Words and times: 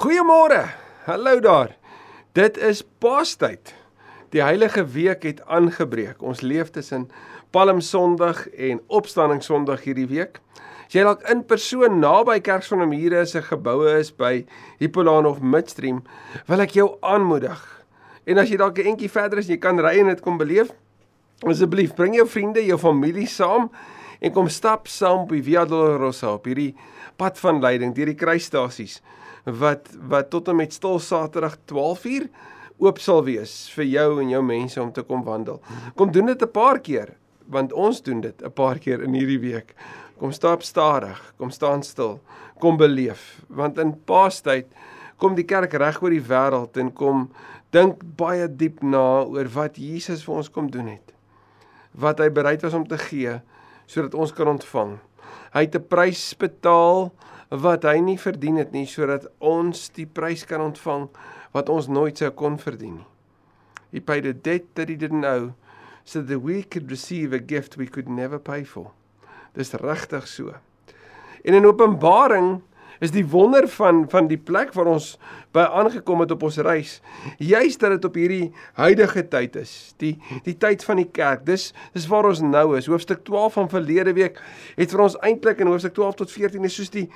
Goeiemôre. 0.00 0.64
Hallo 1.04 1.40
daar. 1.40 1.74
Dit 2.32 2.56
is 2.56 2.78
Paastyd. 2.98 3.74
Die 4.32 4.40
Heilige 4.40 4.86
Week 4.86 5.26
het 5.28 5.42
aangebreek. 5.44 6.22
Ons 6.24 6.40
leef 6.40 6.70
tussen 6.72 7.10
Palm 7.52 7.82
Sondag 7.84 8.46
en 8.48 8.80
Opstanding 8.86 9.42
Sondag 9.44 9.84
hierdie 9.84 10.06
week. 10.08 10.40
As 10.86 10.96
jy 10.96 11.04
dalk 11.04 11.26
in 11.28 11.44
persoon 11.44 12.00
naby 12.00 12.38
Kerk 12.40 12.64
van 12.70 12.86
die 12.86 12.88
Mure 12.94 13.26
se 13.28 13.44
geboue 13.44 13.92
is 13.98 14.08
by 14.08 14.46
Hippolaan 14.80 15.28
of 15.28 15.44
Midstream, 15.44 16.00
wil 16.48 16.64
ek 16.64 16.78
jou 16.80 16.88
aanmoedig. 17.04 17.60
En 18.24 18.40
as 18.40 18.48
jy 18.48 18.56
dalk 18.56 18.80
'n 18.80 18.94
entjie 18.96 19.12
verder 19.12 19.44
is, 19.44 19.52
jy 19.52 19.60
kan 19.60 19.84
ry 19.84 19.98
en 20.00 20.08
dit 20.14 20.24
kom 20.24 20.40
beleef. 20.40 20.72
Asseblief, 21.44 21.92
bring 21.94 22.16
jou 22.16 22.26
vriende, 22.26 22.64
jou 22.64 22.78
familie 22.78 23.28
saam 23.28 23.68
en 24.18 24.32
kom 24.32 24.48
stap 24.48 24.88
saam 24.88 25.28
op 25.28 25.28
die 25.28 25.42
Via 25.42 25.66
Dolorosa 25.66 26.32
op 26.32 26.44
hierdie 26.44 26.74
pad 27.18 27.38
van 27.38 27.60
lyding 27.60 27.94
deur 27.94 28.06
die 28.06 28.16
kruisstasies 28.16 29.02
wat 29.44 29.88
wat 30.08 30.30
tot 30.30 30.48
en 30.48 30.56
met 30.56 30.72
stil 30.72 30.98
Saterdag 30.98 31.56
12uur 31.70 32.28
oop 32.80 32.98
sal 32.98 33.24
wees 33.24 33.68
vir 33.74 33.84
jou 33.84 34.08
en 34.22 34.30
jou 34.32 34.42
mense 34.44 34.80
om 34.80 34.92
te 34.92 35.02
kom 35.04 35.24
wandel. 35.24 35.60
Kom 35.96 36.12
doen 36.12 36.26
dit 36.26 36.42
'n 36.42 36.52
paar 36.52 36.80
keer 36.80 37.16
want 37.48 37.72
ons 37.72 38.02
doen 38.02 38.20
dit 38.20 38.42
'n 38.42 38.52
paar 38.52 38.78
keer 38.78 39.02
in 39.02 39.14
hierdie 39.14 39.40
week. 39.40 39.74
Kom 40.18 40.32
stap 40.32 40.62
stadig, 40.62 41.34
kom 41.38 41.50
staan 41.50 41.82
stil, 41.82 42.20
kom 42.58 42.76
beleef 42.76 43.42
want 43.48 43.78
in 43.78 43.94
Paastyd 44.04 44.66
kom 45.18 45.34
die 45.34 45.44
kerk 45.44 45.72
reg 45.72 46.02
oor 46.02 46.10
die 46.10 46.28
wêreld 46.28 46.76
en 46.76 46.92
kom 46.92 47.30
dink 47.70 48.00
baie 48.16 48.48
diep 48.48 48.82
na 48.82 49.22
oor 49.22 49.48
wat 49.54 49.76
Jesus 49.76 50.24
vir 50.24 50.34
ons 50.34 50.50
kom 50.50 50.70
doen 50.70 50.86
het. 50.86 51.12
Wat 51.94 52.18
hy 52.18 52.30
bereid 52.30 52.62
was 52.62 52.74
om 52.74 52.86
te 52.86 52.98
gee 52.98 53.40
sodat 53.86 54.14
ons 54.14 54.32
kan 54.32 54.48
ontvang. 54.48 54.98
Hy 55.52 55.60
het 55.60 55.74
'n 55.74 55.88
prys 55.88 56.34
betaal 56.34 57.12
wat 57.50 57.84
hy 57.84 57.98
nie 57.98 58.18
verdien 58.18 58.60
het 58.60 58.70
nie 58.72 58.86
sodat 58.86 59.26
ons 59.42 59.88
die 59.96 60.06
prys 60.06 60.46
kan 60.46 60.62
ontvang 60.62 61.08
wat 61.54 61.68
ons 61.68 61.90
nooit 61.90 62.18
sou 62.18 62.30
kon 62.30 62.58
verdien 62.58 63.00
nie. 63.00 63.08
He 63.90 63.98
paid 63.98 64.26
a 64.26 64.32
debt 64.32 64.70
that 64.78 64.88
he 64.88 64.94
didn't 64.94 65.26
owe 65.26 65.52
so 66.04 66.22
that 66.22 66.38
we 66.38 66.62
could 66.62 66.90
receive 66.90 67.32
a 67.34 67.42
gift 67.42 67.76
we 67.76 67.86
could 67.86 68.08
never 68.08 68.38
pay 68.38 68.62
for. 68.62 68.92
Dis 69.54 69.74
regtig 69.74 70.28
so. 70.30 70.54
En 71.42 71.54
in 71.54 71.66
Openbaring 71.66 72.60
is 73.00 73.12
die 73.14 73.24
wonder 73.26 73.66
van 73.68 74.04
van 74.12 74.28
die 74.28 74.38
plek 74.38 74.74
waar 74.76 74.90
ons 74.92 75.14
by 75.56 75.64
aangekom 75.80 76.20
het 76.22 76.32
op 76.34 76.44
ons 76.46 76.58
reis. 76.62 76.98
Juis 77.42 77.78
dat 77.80 77.96
dit 77.96 78.04
op 78.06 78.16
hierdie 78.20 78.50
huidige 78.78 79.24
tyd 79.32 79.56
is, 79.62 79.72
die 80.02 80.12
die 80.46 80.54
tyd 80.60 80.84
van 80.86 81.00
die 81.00 81.08
kerk. 81.08 81.46
Dis 81.48 81.70
dis 81.96 82.06
waar 82.10 82.28
ons 82.28 82.42
nou 82.44 82.76
is. 82.78 82.88
Hoofstuk 82.90 83.24
12 83.26 83.56
van 83.58 83.70
verlede 83.72 84.14
week 84.16 84.40
het 84.76 84.92
vir 84.92 85.04
ons 85.06 85.16
eintlik 85.26 85.62
in 85.64 85.70
hoofstuk 85.72 85.96
12 85.96 86.20
tot 86.22 86.34
14 86.34 86.68
is 86.68 86.76
soos 86.76 86.92
die 86.94 87.06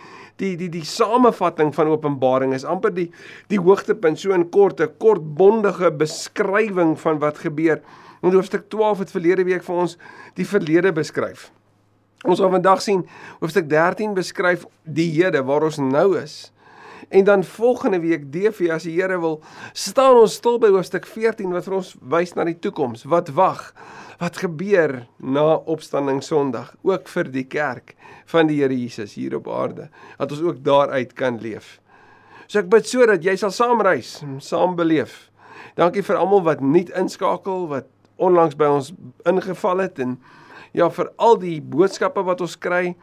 die 0.40 0.54
die 0.58 0.70
die 0.72 0.84
samevatting 0.88 1.74
van 1.76 1.92
Openbaring 1.92 2.54
is 2.56 2.64
amper 2.64 2.94
die 2.94 3.10
die 3.52 3.60
hoogtepunt 3.60 4.20
so 4.20 4.32
in 4.34 4.48
kort 4.50 4.80
'n 4.80 4.96
kort 4.98 5.22
bondige 5.36 5.90
beskrywing 5.90 6.96
van 7.00 7.18
wat 7.18 7.38
gebeur. 7.38 7.82
In 8.22 8.32
hoofstuk 8.32 8.70
12 8.70 8.98
het 8.98 9.10
verlede 9.10 9.44
week 9.44 9.62
vir 9.62 9.76
ons 9.76 9.98
die 10.34 10.46
verlede 10.46 10.92
beskryf. 10.92 11.52
Ons 12.24 12.40
gaan 12.40 12.54
vandag 12.56 12.80
sien 12.80 13.02
hoofstuk 13.42 13.66
13 13.68 14.14
beskryf 14.16 14.64
die 14.82 15.10
Here 15.12 15.42
waar 15.44 15.66
ons 15.66 15.76
nou 15.76 16.14
is. 16.16 16.48
En 17.12 17.24
dan 17.24 17.44
volgende 17.44 18.00
week 18.00 18.30
DV 18.32 18.70
as 18.72 18.86
die 18.88 18.94
Here 18.96 19.18
wil, 19.20 19.42
staan 19.76 20.16
ons 20.22 20.38
stil 20.40 20.56
by 20.62 20.70
hoofstuk 20.72 21.04
14 21.04 21.52
wat 21.52 21.68
vir 21.68 21.76
ons 21.76 21.90
wys 22.14 22.32
na 22.32 22.46
die 22.48 22.56
toekoms. 22.56 23.04
Wat 23.12 23.28
wag? 23.36 23.66
Wat 24.22 24.40
gebeur 24.40 25.02
na 25.20 25.44
opstanding 25.68 26.22
Sondag 26.24 26.72
ook 26.82 27.10
vir 27.12 27.28
die 27.34 27.44
kerk 27.44 27.92
van 28.32 28.48
die 28.48 28.62
Here 28.62 28.72
Jesus 28.72 29.18
hier 29.20 29.36
op 29.36 29.50
aarde 29.52 29.90
dat 30.16 30.32
ons 30.32 30.40
ook 30.40 30.62
daaruit 30.64 31.12
kan 31.18 31.36
leef. 31.44 31.76
So 32.46 32.62
ek 32.62 32.70
bid 32.72 32.88
sodat 32.88 33.24
jy 33.24 33.36
sal 33.36 33.52
saamreis, 33.52 34.22
saam 34.40 34.78
beleef. 34.80 35.28
Dankie 35.76 36.04
vir 36.06 36.16
almal 36.16 36.44
wat 36.46 36.64
nuut 36.64 36.88
inskakel, 36.96 37.66
wat 37.68 37.90
onlangs 38.16 38.56
by 38.56 38.70
ons 38.70 38.92
ingeval 39.28 39.84
het 39.84 40.00
en 40.00 40.16
ja 40.74 40.90
vir 40.90 41.10
al 41.22 41.38
die 41.38 41.60
boodskappe 41.62 42.22
wat 42.26 42.42
ons 42.44 42.58
kry, 42.58 42.94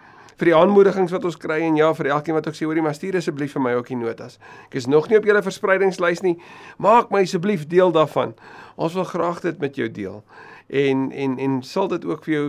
vir 0.42 0.50
die 0.50 0.56
aanmoedigings 0.58 1.12
wat 1.14 1.26
ons 1.30 1.38
kry 1.38 1.59
en 1.68 1.76
ja 1.78 1.92
vir 1.94 2.09
elkeen 2.16 2.34
wat 2.34 2.48
ook 2.50 2.56
sê 2.58 2.66
hoorie 2.66 2.82
maar 2.82 2.96
stuur 2.98 3.20
asseblief 3.20 3.54
vir 3.54 3.62
my 3.62 3.76
ook 3.78 3.92
die 3.92 3.98
notas. 4.00 4.40
Ek 4.66 4.80
is 4.80 4.88
nog 4.90 5.09
nie 5.09 5.20
op 5.20 5.28
julle 5.30 5.44
verspreidingslys 5.46 6.24
nie. 6.26 6.34
Maak 6.82 7.12
my 7.14 7.22
asseblief 7.28 7.68
deel 7.70 7.94
daarvan. 7.94 8.34
Ons 8.74 8.98
wil 8.98 9.06
graag 9.06 9.44
dit 9.46 9.59
met 9.62 9.78
jou 9.78 9.86
deel. 9.94 10.24
En 10.72 11.12
en 11.12 11.36
en 11.46 11.59
sal 11.68 11.92
dit 11.92 12.08
ook 12.09 12.26
vir 12.26 12.34
jou 12.34 12.48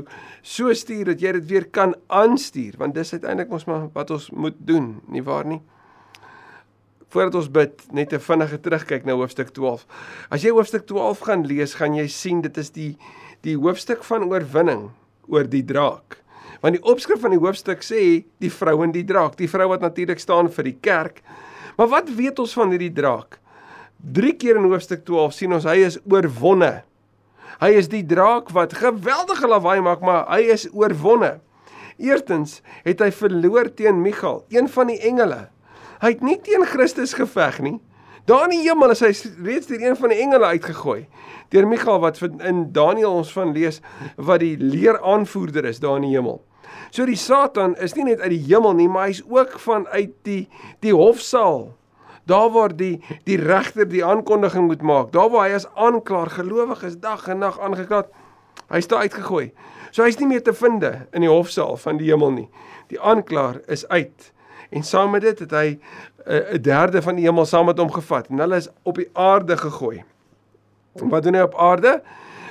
so 0.55 0.73
stuur 0.73 1.13
dat 1.13 1.21
jy 1.21 1.35
dit 1.37 1.51
weer 1.51 1.69
kan 1.69 1.93
aanstuur 2.09 2.79
want 2.81 2.97
dis 2.97 3.13
uiteindelik 3.13 3.53
ons 3.53 3.69
maar 3.69 3.85
wat 3.93 4.15
ons 4.15 4.31
moet 4.31 4.57
doen, 4.57 4.95
nie 5.13 5.23
waar 5.27 5.45
nie? 5.45 5.61
Voordat 7.13 7.35
ons 7.43 7.51
bid, 7.53 7.77
net 7.93 8.15
'n 8.15 8.25
vinnige 8.25 8.61
terugkyk 8.61 9.05
na 9.05 9.13
hoofstuk 9.13 9.53
12. 9.53 9.85
As 10.31 10.43
jy 10.43 10.51
hoofstuk 10.51 10.87
12 10.87 11.21
gaan 11.21 11.45
lees, 11.45 11.75
gaan 11.75 11.95
jy 11.95 12.07
sien 12.09 12.41
dit 12.41 12.57
is 12.57 12.71
die 12.71 12.97
die 13.43 13.57
hoofstuk 13.57 14.05
van 14.05 14.25
oorwinning 14.25 14.91
oor 15.33 15.49
die 15.49 15.65
draak. 15.65 16.19
Want 16.63 16.79
die 16.79 16.85
opskrif 16.87 17.23
van 17.25 17.35
die 17.35 17.41
hoofstuk 17.43 17.83
sê 17.83 18.23
die 18.43 18.53
vrou 18.53 18.83
en 18.85 18.93
die 18.95 19.07
draak, 19.07 19.35
die 19.41 19.51
vrou 19.51 19.73
wat 19.73 19.83
natuurlik 19.83 20.21
staan 20.23 20.51
vir 20.53 20.69
die 20.69 20.79
kerk. 20.85 21.23
Maar 21.79 21.91
wat 21.91 22.13
weet 22.15 22.39
ons 22.43 22.55
van 22.55 22.71
hierdie 22.71 22.93
draak? 22.95 23.41
3 24.15 24.35
keer 24.39 24.59
in 24.59 24.69
hoofstuk 24.71 25.05
12 25.07 25.35
sien 25.35 25.55
ons 25.55 25.67
hy 25.67 25.79
is 25.87 25.99
oorwonne. 26.11 26.83
Hy 27.63 27.71
is 27.79 27.89
die 27.91 28.03
draak 28.07 28.51
wat 28.55 28.75
geweldige 28.75 29.47
lawaai 29.47 29.81
maak, 29.85 30.03
maar 30.03 30.27
hy 30.31 30.43
is 30.55 30.67
oorwonne. 30.75 31.37
Eerstens 32.03 32.61
het 32.87 33.03
hy 33.03 33.13
verloor 33.15 33.71
teen 33.79 34.01
Michael, 34.03 34.43
een 34.51 34.69
van 34.71 34.91
die 34.91 34.99
engele. 35.07 35.45
Hy 36.03 36.17
het 36.17 36.25
nie 36.27 36.39
teen 36.43 36.67
Christus 36.67 37.15
geveg 37.15 37.61
nie. 37.63 37.79
Daar 38.25 38.45
in 38.47 38.55
die 38.55 38.69
hemel 38.69 38.93
is 38.95 39.01
hy 39.03 39.11
reeds 39.43 39.67
deur 39.67 39.83
een 39.83 39.97
van 39.99 40.13
die 40.15 40.21
engele 40.23 40.55
uitgegooi 40.55 41.07
deur 41.53 41.67
Michael 41.69 41.99
wat 42.01 42.21
in 42.23 42.63
Daniël 42.73 43.19
ons 43.21 43.33
van 43.35 43.51
lees 43.53 43.81
wat 44.17 44.41
die 44.41 44.55
leeraanvoerder 44.57 45.67
is 45.69 45.83
daar 45.83 45.99
in 46.01 46.07
die 46.07 46.15
hemel. 46.15 46.39
So 46.95 47.05
die 47.09 47.19
Satan 47.19 47.75
is 47.77 47.93
nie 47.97 48.07
net 48.09 48.23
uit 48.23 48.33
die 48.33 48.45
hemel 48.47 48.77
nie, 48.79 48.89
maar 48.89 49.11
hy's 49.11 49.21
ook 49.29 49.59
vanuit 49.61 50.15
die 50.25 50.47
die 50.85 50.95
hofsaal. 50.97 51.75
Daar 52.25 52.49
waar 52.55 52.73
die 52.77 53.03
die 53.27 53.37
regter 53.37 53.89
die 53.89 54.05
aankondiging 54.07 54.71
moet 54.71 54.83
maak, 54.87 55.13
daar 55.13 55.29
waar 55.33 55.51
hy 55.51 55.59
as 55.59 55.69
aanklaer 55.75 56.31
gelowiges 56.33 57.01
dag 57.03 57.27
en 57.29 57.43
nag 57.43 57.59
aangekla 57.61 58.05
het, 58.05 58.13
hy's 58.73 58.89
daar 58.89 59.05
uitgegooi. 59.05 59.51
So 59.91 60.07
hy's 60.07 60.21
nie 60.23 60.31
meer 60.31 60.45
te 60.47 60.55
vind 60.57 60.85
in 60.87 61.27
die 61.27 61.33
hofsaal 61.33 61.77
van 61.77 61.99
die 62.01 62.09
hemel 62.09 62.33
nie. 62.33 62.49
Die 62.89 63.01
aanklaer 63.01 63.61
is 63.69 63.85
uit. 63.89 64.33
En 64.73 64.83
saam 64.83 65.13
met 65.13 65.23
dit 65.23 65.39
het 65.45 65.53
hy 65.53 65.67
eh, 66.25 66.57
'n 66.57 66.63
derde 66.63 67.03
van 67.03 67.17
die 67.17 67.25
hemel 67.29 67.47
saam 67.47 67.67
met 67.67 67.79
hom 67.79 67.93
gevat 67.93 68.29
en 68.29 68.39
hulle 68.39 68.57
is 68.57 68.69
op 68.83 68.97
die 68.97 69.09
aarde 69.13 69.57
gegooi. 69.57 70.05
Wat 70.93 71.23
doen 71.23 71.35
hy 71.35 71.41
op 71.41 71.57
aarde? 71.57 72.03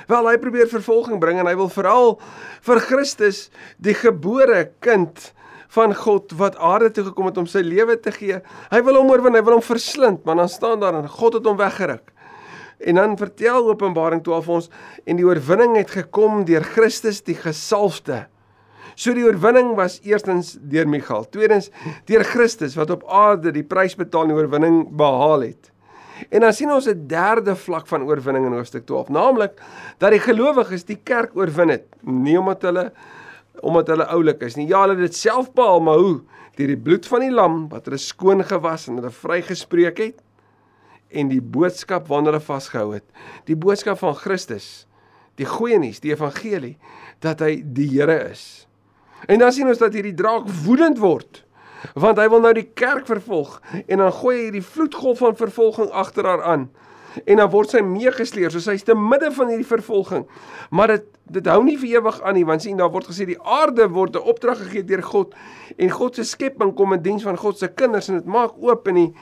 Wel, 0.06 0.28
hy 0.28 0.38
probeer 0.38 0.68
vervolging 0.68 1.18
bring 1.18 1.38
en 1.38 1.46
hy 1.46 1.54
wil 1.56 1.68
veral 1.68 2.18
vir 2.66 2.80
Christus, 2.80 3.50
die 3.78 3.94
gebore 3.94 4.70
kind 4.78 5.32
van 5.72 5.94
God 5.94 6.34
wat 6.36 6.56
aarde 6.56 6.90
toe 6.90 7.04
gekom 7.04 7.30
het 7.30 7.38
om 7.40 7.46
sy 7.46 7.62
lewe 7.64 7.96
te 8.00 8.12
gee. 8.12 8.40
Hy 8.70 8.80
wil 8.82 8.98
hom 9.00 9.10
oorwin, 9.10 9.34
hy 9.34 9.44
wil 9.46 9.56
hom 9.56 9.64
verslind, 9.64 10.24
maar 10.24 10.36
dan 10.36 10.48
staan 10.48 10.82
daar 10.82 10.98
en 10.98 11.08
God 11.08 11.38
het 11.38 11.46
hom 11.48 11.56
weggeruk. 11.56 12.12
En 12.82 12.98
dan 12.98 13.16
vertel 13.16 13.70
Openbaring 13.70 14.22
12 14.26 14.48
ons 14.48 14.68
en 15.06 15.16
die 15.16 15.26
oorwinning 15.26 15.76
het 15.78 15.94
gekom 15.94 16.44
deur 16.44 16.66
Christus 16.66 17.22
die 17.22 17.38
gesalfde. 17.38 18.26
So 18.94 19.14
die 19.14 19.24
oorwinning 19.24 19.74
was 19.78 20.00
eerstens 20.04 20.56
deur 20.60 20.88
Michael, 20.88 21.28
tweedens 21.30 21.70
deur 22.08 22.24
Christus 22.24 22.76
wat 22.78 22.90
op 22.90 23.04
aarde 23.08 23.52
die 23.52 23.64
prys 23.64 23.96
betaal 23.96 24.26
en 24.26 24.34
die 24.34 24.40
oorwinning 24.40 24.82
behaal 24.96 25.48
het. 25.48 25.70
En 26.30 26.44
dan 26.44 26.52
sien 26.52 26.70
ons 26.70 26.86
'n 26.86 27.06
derde 27.06 27.56
vlak 27.56 27.86
van 27.86 28.02
oorwinning 28.02 28.46
in 28.46 28.52
hoofstuk 28.52 28.86
12, 28.86 29.08
naamlik 29.08 29.60
dat 29.98 30.10
die 30.10 30.20
gelowiges 30.20 30.84
die 30.84 31.00
kerk 31.02 31.36
oorwin 31.36 31.68
het, 31.68 31.86
nie 32.02 32.38
omdat 32.38 32.62
hulle 32.62 32.92
omdat 33.60 33.86
hulle 33.86 34.06
oulik 34.06 34.42
is 34.42 34.56
nie. 34.56 34.66
Ja, 34.66 34.80
hulle 34.80 34.94
het 34.96 35.12
dit 35.12 35.16
self 35.16 35.52
behaal, 35.52 35.80
maar 35.80 35.98
hoe? 35.98 36.20
Deur 36.56 36.66
die 36.66 36.76
bloed 36.76 37.06
van 37.06 37.20
die 37.20 37.30
lam 37.30 37.68
wat 37.68 37.84
hulle 37.84 37.98
skoon 37.98 38.44
gewas 38.44 38.88
en 38.88 38.96
hulle 38.96 39.10
vrygespreek 39.10 39.98
het 39.98 40.22
en 41.12 41.28
die 41.28 41.40
boodskap 41.40 42.08
waarna 42.08 42.32
hulle 42.32 42.40
vasgehou 42.40 42.94
het. 42.94 43.04
Die 43.44 43.56
boodskap 43.56 43.98
van 43.98 44.14
Christus, 44.14 44.86
die 45.36 45.46
goeie 45.46 45.78
nuus, 45.78 46.00
die 46.00 46.12
evangelie 46.12 46.78
dat 47.20 47.40
hy 47.40 47.62
die 47.62 47.88
Here 47.92 48.30
is. 48.30 48.66
En 49.26 49.38
dan 49.38 49.52
sien 49.52 49.68
ons 49.68 49.78
dat 49.78 49.94
hierdie 49.94 50.16
draak 50.18 50.48
woedend 50.64 50.98
word 50.98 51.44
want 51.98 52.18
hy 52.18 52.28
wil 52.30 52.38
nou 52.44 52.52
die 52.54 52.68
kerk 52.78 53.08
vervolg 53.08 53.56
en 53.88 53.98
dan 53.98 54.12
gooi 54.14 54.36
hy 54.36 54.42
hierdie 54.44 54.62
vloedgolf 54.62 55.18
van 55.18 55.34
vervolging 55.34 55.88
agter 55.90 56.28
haar 56.30 56.42
aan 56.46 56.68
en 57.24 57.40
dan 57.42 57.50
word 57.52 57.74
sy 57.74 57.82
meegesleer 57.84 58.52
soos 58.54 58.68
hy's 58.70 58.84
te 58.86 58.94
midde 58.96 59.32
van 59.36 59.50
hierdie 59.52 59.68
vervolging. 59.68 60.26
Maar 60.70 60.96
dit 60.96 61.08
dit 61.32 61.46
hou 61.48 61.62
nie 61.64 61.78
vir 61.80 61.96
ewig 61.96 62.18
aan 62.26 62.36
nie 62.36 62.44
want 62.44 62.64
sien 62.64 62.76
daar 62.76 62.90
word 62.92 63.06
gesê 63.08 63.24
die 63.28 63.38
aarde 63.40 63.86
word 63.88 64.16
'n 64.16 64.28
opdrag 64.32 64.58
gegee 64.58 64.84
deur 64.84 65.02
God 65.02 65.34
en 65.78 65.90
God 65.90 66.16
se 66.16 66.24
skepping 66.24 66.74
kom 66.76 66.92
in 66.92 67.02
diens 67.02 67.22
van 67.22 67.36
God 67.36 67.58
se 67.58 67.68
kinders 67.68 68.08
en 68.08 68.18
dit 68.18 68.26
maak 68.26 68.52
oop 68.58 68.88
en 68.88 68.94
die 68.94 69.14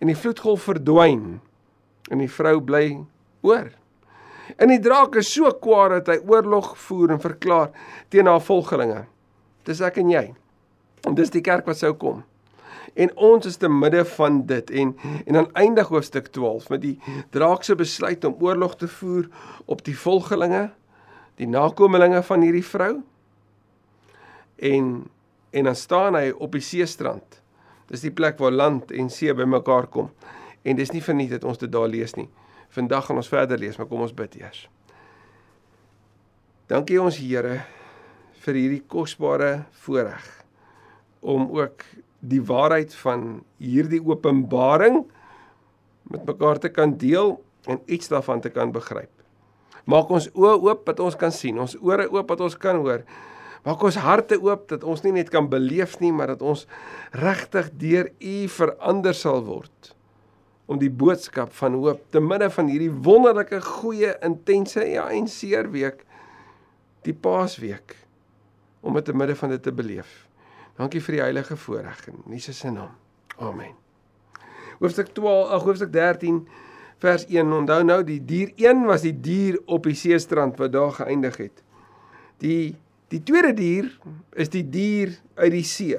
en 0.00 0.06
die 0.06 0.16
vloedgolf 0.16 0.62
verdwyn 0.62 1.40
en 2.10 2.18
die 2.18 2.30
vrou 2.30 2.60
bly 2.60 3.04
oor. 3.42 3.70
En 4.58 4.68
die 4.68 4.80
draak 4.80 5.16
is 5.16 5.32
so 5.32 5.50
kwaad 5.50 5.90
dat 5.90 6.06
hy 6.06 6.18
oorlog 6.26 6.76
voer 6.76 7.10
en 7.10 7.20
verklaar 7.20 7.70
teen 8.08 8.26
haar 8.26 8.40
volgelinge 8.40 9.06
dis 9.64 9.80
ek 9.80 9.98
en 10.02 10.10
jy 10.10 10.28
En 11.08 11.16
dis 11.16 11.32
die 11.32 11.42
kerk 11.44 11.68
wat 11.68 11.80
sou 11.80 11.92
kom. 11.96 12.24
En 12.98 13.12
ons 13.22 13.46
is 13.46 13.58
te 13.60 13.68
midde 13.70 14.02
van 14.16 14.40
dit 14.48 14.72
en 14.82 14.92
en 15.26 15.38
dan 15.38 15.48
eindig 15.58 15.88
hoofstuk 15.88 16.32
12 16.34 16.68
met 16.72 16.82
die 16.82 16.96
draak 17.30 17.62
se 17.64 17.76
besluit 17.78 18.24
om 18.24 18.36
oorlog 18.40 18.76
te 18.76 18.88
voer 18.88 19.28
op 19.64 19.84
die 19.86 19.96
volgelinge, 19.96 20.70
die 21.38 21.46
nakommelinge 21.48 22.22
van 22.26 22.44
hierdie 22.44 22.66
vrou. 22.66 22.92
En 24.56 25.08
en 25.50 25.64
dan 25.64 25.74
staan 25.74 26.14
hy 26.14 26.30
op 26.30 26.52
die 26.52 26.62
seestrand. 26.62 27.40
Dis 27.90 28.04
die 28.06 28.14
plek 28.14 28.38
waar 28.38 28.54
land 28.54 28.92
en 28.94 29.08
see 29.10 29.34
bymekaar 29.34 29.88
kom. 29.90 30.12
En 30.62 30.76
dis 30.76 30.92
nie 30.94 31.02
verniet 31.02 31.32
dat 31.34 31.44
ons 31.44 31.58
dit 31.58 31.72
daar 31.72 31.88
lees 31.90 32.14
nie. 32.14 32.28
Vandag 32.70 33.06
gaan 33.06 33.18
ons 33.18 33.28
verder 33.28 33.58
lees, 33.58 33.78
maar 33.78 33.88
kom 33.90 34.04
ons 34.04 34.14
bid 34.14 34.36
eers. 34.38 34.68
Dankie 36.70 37.00
ons 37.02 37.18
Here 37.18 37.79
vir 38.40 38.56
hierdie 38.56 38.84
kosbare 38.88 39.64
voorreg 39.84 40.26
om 41.20 41.48
ook 41.52 41.84
die 42.20 42.40
waarheid 42.44 42.94
van 43.02 43.42
hierdie 43.60 44.00
openbaring 44.04 45.02
met 46.10 46.24
mekaar 46.28 46.60
te 46.60 46.70
kan 46.72 46.96
deel 47.00 47.36
en 47.68 47.80
iets 47.86 48.08
daarvan 48.08 48.40
te 48.40 48.50
kan 48.52 48.72
begryp. 48.72 49.12
Maak 49.84 50.10
ons 50.12 50.28
oë 50.32 50.56
oop 50.64 50.86
dat 50.88 51.00
ons 51.00 51.16
kan 51.16 51.32
sien, 51.32 51.58
ons 51.60 51.76
ore 51.84 52.06
oop 52.08 52.32
dat 52.32 52.42
ons 52.44 52.56
kan 52.60 52.80
hoor. 52.80 53.04
Maak 53.64 53.82
ons 53.84 54.00
harte 54.00 54.38
oop 54.40 54.66
dat 54.72 54.84
ons 54.88 55.02
nie 55.04 55.12
net 55.18 55.30
kan 55.32 55.48
beleef 55.52 55.98
nie, 56.00 56.12
maar 56.12 56.32
dat 56.32 56.42
ons 56.42 56.66
regtig 57.12 57.72
deur 57.80 58.12
U 58.20 58.36
verander 58.48 59.16
sal 59.16 59.44
word 59.44 59.94
om 60.70 60.78
die 60.78 60.92
boodskap 60.92 61.50
van 61.58 61.74
hoop 61.82 62.04
te 62.14 62.22
midde 62.22 62.46
van 62.54 62.68
hierdie 62.70 62.92
wonderlike 63.04 63.58
goeie 63.80 64.12
intense 64.26 64.84
ja 64.86 65.08
en 65.10 65.26
seer 65.28 65.66
week 65.72 66.04
die 67.06 67.14
Paasweek 67.16 67.96
om 68.80 68.94
dit 68.94 69.04
te 69.04 69.14
midde 69.16 69.36
van 69.36 69.48
dit 69.48 69.62
te 69.62 69.72
beleef. 69.72 70.26
Dankie 70.76 71.02
vir 71.04 71.18
die 71.18 71.22
heilige 71.22 71.56
voorreg 71.56 72.06
in 72.08 72.22
Jesus 72.32 72.58
se 72.58 72.70
naam. 72.72 72.92
Amen. 73.38 73.74
Hoofstuk 74.80 75.12
12, 75.16 75.48
ag 75.52 75.64
hoofstuk 75.68 75.92
13 75.92 76.40
vers 77.00 77.26
1. 77.28 77.52
Onthou 77.52 77.82
nou 77.84 78.00
die 78.04 78.20
dier 78.24 78.52
1 78.56 78.86
was 78.88 79.04
die 79.04 79.16
dier 79.16 79.58
op 79.66 79.88
die 79.88 79.96
seestrand 79.96 80.60
wat 80.60 80.72
daar 80.72 80.94
geëindig 80.96 81.36
het. 81.36 81.64
Die 82.40 82.76
die 83.10 83.22
tweede 83.26 83.50
dier 83.58 83.88
is 84.38 84.52
die 84.52 84.62
dier 84.70 85.16
uit 85.34 85.50
die 85.50 85.66
see. 85.66 85.98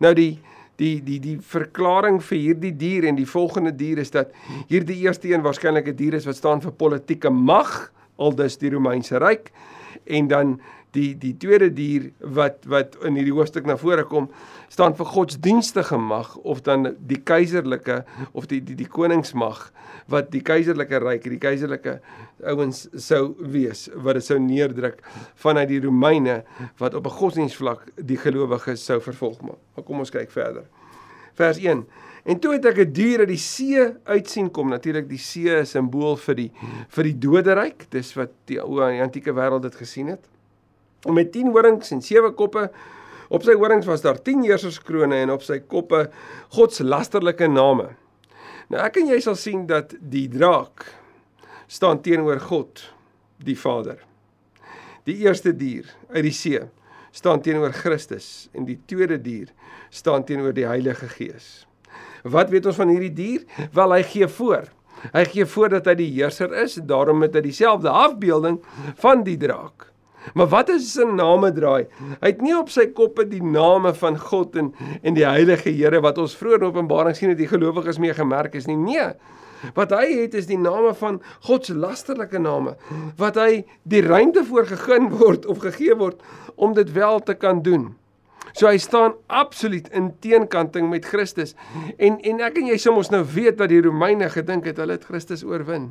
Nou 0.00 0.14
die 0.16 0.38
die 0.80 1.00
die 1.04 1.18
die 1.20 1.36
verklaring 1.40 2.22
vir 2.24 2.38
hierdie 2.38 2.72
dier 2.76 3.06
en 3.08 3.18
die 3.18 3.28
volgende 3.28 3.72
dier 3.76 4.00
is 4.00 4.12
dat 4.14 4.32
hierdie 4.68 4.98
eerste 5.04 5.28
een 5.28 5.44
waarskynlik 5.44 5.88
'n 5.88 5.96
dier 5.96 6.14
is 6.14 6.26
wat 6.26 6.36
staan 6.36 6.60
vir 6.60 6.72
politieke 6.72 7.30
mag, 7.30 7.92
aldus 8.16 8.56
die 8.56 8.70
Romeinse 8.70 9.18
ryk 9.18 9.52
en 10.04 10.28
dan 10.28 10.60
die 10.96 11.12
die 11.20 11.34
tweede 11.40 11.70
dier 11.74 12.10
wat 12.38 12.64
wat 12.72 12.96
in 13.06 13.18
hierdie 13.18 13.34
hoofstuk 13.36 13.68
na 13.68 13.76
vore 13.80 14.04
kom 14.08 14.30
staan 14.72 14.96
vir 14.98 15.10
godsdienstige 15.12 15.98
mag 16.00 16.36
of 16.42 16.62
dan 16.66 16.94
die 16.98 17.20
keiserlike 17.30 18.02
of 18.32 18.48
die 18.50 18.62
die 18.64 18.78
die 18.78 18.88
koningsmag 18.98 19.68
wat 20.12 20.32
die 20.32 20.42
keiserlike 20.46 21.00
ryk 21.02 21.28
die 21.30 21.42
keiserlike 21.42 21.98
ouens 22.52 22.86
sou 23.08 23.34
wees 23.40 23.86
wat 23.94 24.20
dit 24.20 24.26
sou 24.26 24.38
neerdruk 24.42 25.02
vanuit 25.42 25.68
die 25.72 25.82
Romeine 25.84 26.42
wat 26.80 26.94
op 26.94 27.06
'n 27.06 27.18
godsdienstvlak 27.20 27.86
die 27.96 28.18
gelowiges 28.18 28.84
sou 28.84 29.00
vervolg 29.00 29.40
maak. 29.42 29.62
Maar 29.74 29.84
kom 29.84 29.98
ons 29.98 30.10
kyk 30.10 30.30
verder. 30.30 30.64
Vers 31.34 31.58
1 31.58 31.86
En 32.26 32.40
toe 32.40 32.52
het 32.52 32.64
ek 32.64 32.78
'n 32.78 32.92
dier 32.92 33.18
uit 33.18 33.28
die 33.28 33.38
see 33.38 33.94
uitsien 34.04 34.50
kom. 34.50 34.68
Natuurlik 34.68 35.08
die 35.08 35.18
see 35.18 35.60
is 35.60 35.70
simbool 35.70 36.16
vir 36.16 36.34
die 36.34 36.52
vir 36.88 37.04
die 37.04 37.18
doderyk. 37.18 37.86
Dis 37.90 38.14
wat 38.14 38.30
die 38.44 38.60
ou 38.60 38.80
antieke 38.82 39.32
wêreld 39.32 39.62
dit 39.62 39.74
gesien 39.74 40.06
het 40.06 40.26
met 41.14 41.32
10 41.32 41.52
horings 41.54 41.92
en 41.94 42.02
7 42.02 42.34
koppe. 42.34 42.70
Op 43.28 43.42
sy 43.42 43.56
horings 43.58 43.86
was 43.86 44.04
daar 44.04 44.18
10 44.22 44.44
heerserskrone 44.46 45.22
en 45.24 45.32
op 45.34 45.42
sy 45.42 45.58
koppe 45.58 46.06
godslasterlike 46.54 47.48
name. 47.50 47.90
Nou 48.70 48.82
ek 48.82 49.00
en 49.02 49.10
jy 49.12 49.20
sal 49.22 49.38
sien 49.38 49.66
dat 49.66 49.94
die 50.00 50.26
draak 50.30 50.86
staan 51.70 52.00
teenoor 52.02 52.40
God, 52.42 52.82
die 53.42 53.58
Vader. 53.58 54.00
Die 55.06 55.20
eerste 55.22 55.52
dier 55.54 55.86
uit 56.10 56.24
die 56.26 56.34
see 56.34 56.62
staan 57.16 57.40
teenoor 57.42 57.72
Christus 57.72 58.48
en 58.54 58.66
die 58.68 58.78
tweede 58.90 59.18
dier 59.22 59.52
staan 59.94 60.26
teenoor 60.26 60.54
die 60.56 60.66
Heilige 60.66 61.08
Gees. 61.14 61.66
Wat 62.26 62.50
weet 62.50 62.66
ons 62.66 62.78
van 62.78 62.90
hierdie 62.90 63.14
dier? 63.14 63.44
Wel 63.72 63.94
hy 63.94 64.02
gee 64.10 64.28
voor. 64.28 64.66
Hy 65.12 65.24
gee 65.30 65.46
voor 65.46 65.70
dat 65.76 65.86
hy 65.86 65.94
die 66.00 66.10
heerser 66.16 66.52
is, 66.64 66.78
daarom 66.88 67.22
het 67.24 67.36
hy 67.36 67.44
dieselfde 67.46 67.92
afbeelding 67.92 68.58
van 69.02 69.22
die 69.26 69.36
draak. 69.40 69.92
Maar 70.34 70.48
wat 70.52 70.68
is 70.74 70.88
sy 70.92 71.06
name 71.08 71.52
draai? 71.54 71.86
Hy 72.20 72.32
het 72.32 72.42
nie 72.42 72.56
op 72.56 72.70
sy 72.72 72.88
koppe 72.96 73.26
die 73.28 73.42
name 73.42 73.92
van 73.94 74.18
God 74.18 74.56
en 74.56 74.72
en 75.02 75.14
die 75.14 75.26
Heilige 75.26 75.70
Here 75.70 76.00
wat 76.04 76.18
ons 76.18 76.36
vroeër 76.38 76.62
in 76.62 76.70
Openbaring 76.70 77.16
sien 77.16 77.32
het 77.32 77.38
die 77.38 77.50
gelowiges 77.50 78.00
mee 78.02 78.14
gemerk 78.16 78.54
is 78.58 78.66
nie. 78.66 78.78
Nee. 78.80 79.12
Wat 79.74 79.92
hy 79.94 80.06
het 80.22 80.34
is 80.34 80.48
die 80.50 80.60
name 80.60 80.92
van 80.94 81.20
God 81.46 81.66
se 81.66 81.74
lasterlike 81.74 82.38
name 82.38 82.76
wat 83.20 83.38
hy 83.40 83.64
die 83.84 84.02
ruimte 84.04 84.44
voor 84.44 84.66
gegee 84.66 85.06
word 85.12 85.46
of 85.46 85.62
gegee 85.64 85.94
word 85.96 86.20
om 86.56 86.74
dit 86.74 86.92
wel 86.92 87.20
te 87.20 87.34
kan 87.34 87.62
doen. 87.62 87.94
So 88.56 88.68
hy 88.70 88.78
staan 88.80 89.16
absoluut 89.28 89.88
in 89.92 90.14
teenkanting 90.24 90.88
met 90.90 91.04
Christus. 91.04 91.54
En 91.98 92.16
en 92.24 92.40
ek 92.46 92.56
en 92.60 92.70
jy 92.70 92.78
sou 92.80 92.94
mos 92.96 93.12
nou 93.12 93.22
weet 93.34 93.58
wat 93.60 93.72
die 93.72 93.82
Romeine 93.84 94.30
gedink 94.32 94.68
het, 94.68 94.80
hulle 94.80 94.96
het 94.96 95.04
Christus 95.04 95.44
oorwin. 95.44 95.90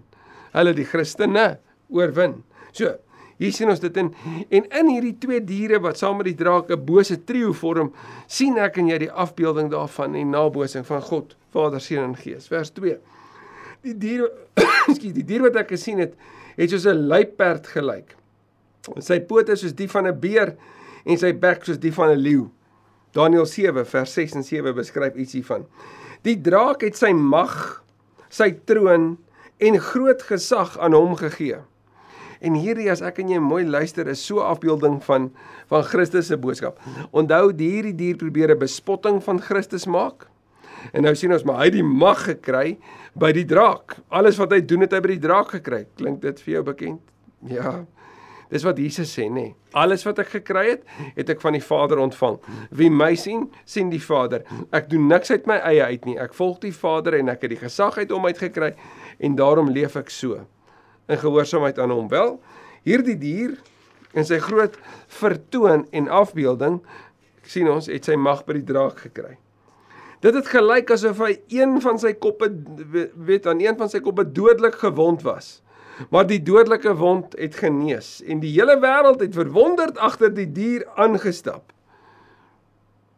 Hulle 0.56 0.74
die 0.74 0.88
Christene 0.88 1.60
oorwin. 1.94 2.40
So, 2.76 2.96
Hier 3.38 3.52
sien 3.52 3.70
ons 3.70 3.82
dit 3.84 3.98
in 4.00 4.14
en 4.50 4.68
in 4.80 4.90
hierdie 4.94 5.16
twee 5.20 5.42
diere 5.44 5.82
wat 5.84 6.00
saam 6.00 6.22
met 6.22 6.30
die 6.30 6.38
draak 6.40 6.70
'n 6.72 6.86
bose 6.86 7.18
trio 7.28 7.52
vorm, 7.54 7.92
sien 8.28 8.58
ek 8.58 8.78
en 8.78 8.88
jy 8.88 8.98
die 8.98 9.12
afbeelding 9.12 9.72
daarvan 9.72 10.16
en 10.16 10.30
nabootsing 10.32 10.86
van 10.86 11.02
God, 11.02 11.36
Vader, 11.52 11.82
Seun 11.82 12.04
en 12.04 12.16
Gees. 12.16 12.48
Vers 12.48 12.72
2. 12.72 12.98
Die 13.84 13.98
dier 13.98 14.32
Ekskuus, 14.90 15.14
die 15.14 15.26
dier 15.26 15.42
wat 15.42 15.56
ek 15.56 15.70
gesien 15.70 16.00
het, 16.00 16.14
het 16.56 16.70
soos 16.70 16.86
'n 16.86 17.08
luiperd 17.08 17.68
gelyk. 17.68 18.16
Sy 19.00 19.20
pote 19.20 19.56
soos 19.56 19.74
die 19.74 19.90
van 19.90 20.08
'n 20.08 20.20
beer 20.20 20.56
en 21.06 21.18
sy 21.18 21.34
bek 21.34 21.66
soos 21.66 21.80
die 21.80 21.94
van 21.94 22.10
'n 22.10 22.22
leeu. 22.22 22.50
Daniël 23.12 23.46
7 23.46 23.86
vers 23.86 24.14
6 24.14 24.36
en 24.36 24.44
7 24.44 24.76
beskryf 24.76 25.16
iets 25.16 25.34
hiervan. 25.34 25.66
Die 26.24 26.42
draak 26.42 26.82
het 26.82 26.96
sy 26.96 27.12
mag, 27.12 27.84
sy 28.30 28.52
troon 28.66 29.18
en 29.58 29.80
groot 29.80 30.22
gesag 30.22 30.78
aan 30.80 30.94
hom 30.94 31.16
gegee. 31.16 31.60
En 32.46 32.54
hierdie 32.54 32.92
as 32.94 33.02
ek 33.06 33.24
en 33.24 33.32
jy 33.34 33.42
mooi 33.42 33.64
luister 33.66 34.08
is 34.12 34.22
so 34.22 34.40
'n 34.40 34.52
afbeelding 34.54 35.02
van 35.04 35.32
van 35.68 35.84
Christus 35.84 36.28
se 36.28 36.38
boodskap. 36.38 36.80
Onthou 37.12 37.52
hierdie 37.58 37.96
dier 37.96 38.16
probeer 38.16 38.52
'n 38.52 38.60
bespotting 38.60 39.24
van 39.24 39.42
Christus 39.42 39.86
maak. 39.86 40.28
En 40.94 41.02
nou 41.02 41.16
sien 41.16 41.34
ons 41.34 41.44
maar 41.44 41.58
hy 41.58 41.66
het 41.66 41.74
die 41.74 41.84
mag 41.84 42.24
gekry 42.24 42.78
by 43.16 43.32
die 43.32 43.46
draak. 43.46 43.98
Alles 44.10 44.38
wat 44.38 44.52
hy 44.52 44.62
doen 44.62 44.82
het 44.82 44.92
hy 44.92 45.00
by 45.00 45.08
die 45.08 45.28
draak 45.28 45.50
gekry. 45.50 45.86
Klink 45.98 46.22
dit 46.22 46.42
vir 46.42 46.54
jou 46.54 46.64
bekend? 46.64 47.02
Ja. 47.48 47.86
Dis 48.50 48.64
wat 48.64 48.78
Jesus 48.78 49.10
sê, 49.10 49.26
nê. 49.26 49.34
Nee. 49.34 49.56
Alles 49.74 50.04
wat 50.06 50.20
ek 50.20 50.28
gekry 50.28 50.70
het, 50.70 50.84
het 51.16 51.30
ek 51.30 51.42
van 51.42 51.54
die 51.54 51.64
Vader 51.64 51.98
ontvang. 51.98 52.38
Wie 52.72 52.90
my 52.90 53.16
sien, 53.16 53.50
sien 53.66 53.90
die 53.90 54.02
Vader. 54.02 54.44
Ek 54.72 54.90
doen 54.90 55.08
niks 55.08 55.32
uit 55.32 55.48
my 55.48 55.56
eie 55.56 55.84
uit 55.84 56.06
nie. 56.06 56.20
Ek 56.20 56.34
volg 56.34 56.60
die 56.60 56.74
Vader 56.74 57.14
en 57.14 57.30
ek 57.30 57.42
het 57.42 57.50
die 57.50 57.64
gesag 57.64 57.98
uit 57.98 58.12
hom 58.12 58.26
uitgekry 58.26 58.76
en 59.20 59.36
daarom 59.36 59.70
leef 59.70 59.96
ek 59.96 60.10
so 60.10 60.46
in 61.08 61.22
gehoorsaamheid 61.22 61.80
aan 61.80 61.94
hom 61.94 62.10
wel. 62.12 62.38
Hierdie 62.86 63.18
dier 63.18 63.56
in 64.16 64.26
sy 64.28 64.40
groot 64.44 64.78
vertoon 65.20 65.86
en 65.92 66.08
afbeelding 66.12 66.80
sien 67.46 67.70
ons 67.70 67.90
het 67.92 68.08
sy 68.08 68.16
mag 68.18 68.46
by 68.48 68.58
die 68.60 68.68
draak 68.68 69.04
gekry. 69.06 69.36
Dit 70.24 70.34
het 70.34 70.48
gelyk 70.50 70.90
asof 70.96 71.20
hy 71.22 71.36
een 71.54 71.78
van 71.84 72.00
sy 72.02 72.16
koppe 72.18 72.50
weet 73.28 73.46
aan 73.50 73.62
een 73.62 73.78
van 73.78 73.92
sy 73.92 74.02
koppe 74.02 74.26
dodelik 74.26 74.80
gewond 74.82 75.22
was. 75.26 75.60
Maar 76.12 76.26
die 76.28 76.42
dodelike 76.44 76.96
wond 77.00 77.36
het 77.40 77.56
genees 77.60 78.18
en 78.26 78.42
die 78.42 78.52
hele 78.56 78.76
wêreld 78.82 79.22
het 79.24 79.38
verwonderd 79.38 80.00
agter 80.02 80.34
die 80.34 80.48
dier 80.52 80.84
aangestap. 81.00 81.72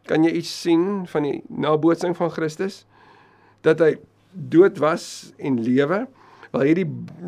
Kan 0.08 0.24
jy 0.24 0.36
iets 0.40 0.52
sien 0.62 1.06
van 1.10 1.26
die 1.26 1.40
nabootsing 1.48 2.14
van 2.16 2.30
Christus 2.32 2.84
dat 3.66 3.82
hy 3.82 3.96
dood 4.32 4.78
was 4.82 5.32
en 5.36 5.58
lewe? 5.64 6.06
Wel 6.50 6.62
hierdie 6.70 6.86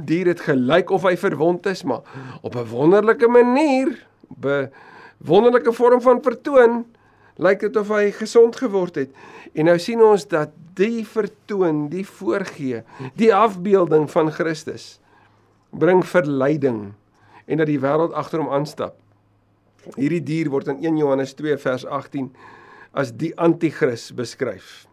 dier 0.08 0.30
het 0.32 0.40
gelyk 0.40 0.90
of 0.90 1.04
hy 1.08 1.16
verwond 1.20 1.66
is, 1.66 1.82
maar 1.84 2.00
op 2.42 2.54
'n 2.56 2.68
wonderlike 2.70 3.28
manier, 3.28 4.06
op 4.28 4.44
'n 4.46 4.70
wonderlike 5.18 5.72
vorm 5.72 6.00
van 6.00 6.22
vertoon, 6.22 6.84
lyk 7.36 7.60
dit 7.60 7.76
of 7.76 7.88
hy 7.88 8.10
gesond 8.10 8.56
geword 8.56 8.94
het. 8.94 9.10
En 9.52 9.64
nou 9.64 9.78
sien 9.78 10.02
ons 10.02 10.26
dat 10.28 10.50
die 10.74 11.06
vertoon, 11.06 11.88
die 11.88 12.06
voorgee, 12.06 12.82
die 13.14 13.34
afbeelding 13.34 14.10
van 14.10 14.30
Christus 14.30 15.00
bring 15.70 16.04
verleiding 16.06 16.92
en 17.46 17.56
dat 17.56 17.66
die 17.66 17.80
wêreld 17.80 18.12
agter 18.12 18.38
hom 18.42 18.52
aanstap. 18.52 18.96
Hierdie 19.96 20.22
dier 20.22 20.50
word 20.50 20.68
in 20.68 20.84
1 20.84 20.96
Johannes 20.96 21.34
2 21.34 21.56
vers 21.58 21.86
18 21.86 22.30
as 22.92 23.12
die 23.16 23.32
anti-kris 23.38 24.10
beskryf. 24.14 24.89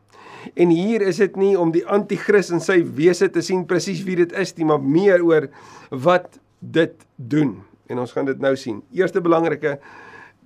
En 0.56 0.70
hier 0.74 1.02
is 1.02 1.22
dit 1.22 1.36
nie 1.40 1.54
om 1.60 1.72
die 1.74 1.86
anti-kris 1.86 2.52
in 2.54 2.62
sy 2.64 2.80
wese 2.98 3.30
te 3.34 3.44
sien 3.46 3.66
presies 3.70 4.04
wie 4.08 4.18
dit 4.20 4.34
is 4.38 4.54
nie, 4.58 4.68
maar 4.68 4.82
meer 4.82 5.24
oor 5.26 5.50
wat 5.92 6.40
dit 6.60 6.96
doen. 7.16 7.58
En 7.88 8.04
ons 8.04 8.12
gaan 8.12 8.28
dit 8.28 8.40
nou 8.44 8.56
sien. 8.60 8.82
Eerste 8.96 9.22
belangrike, 9.24 9.78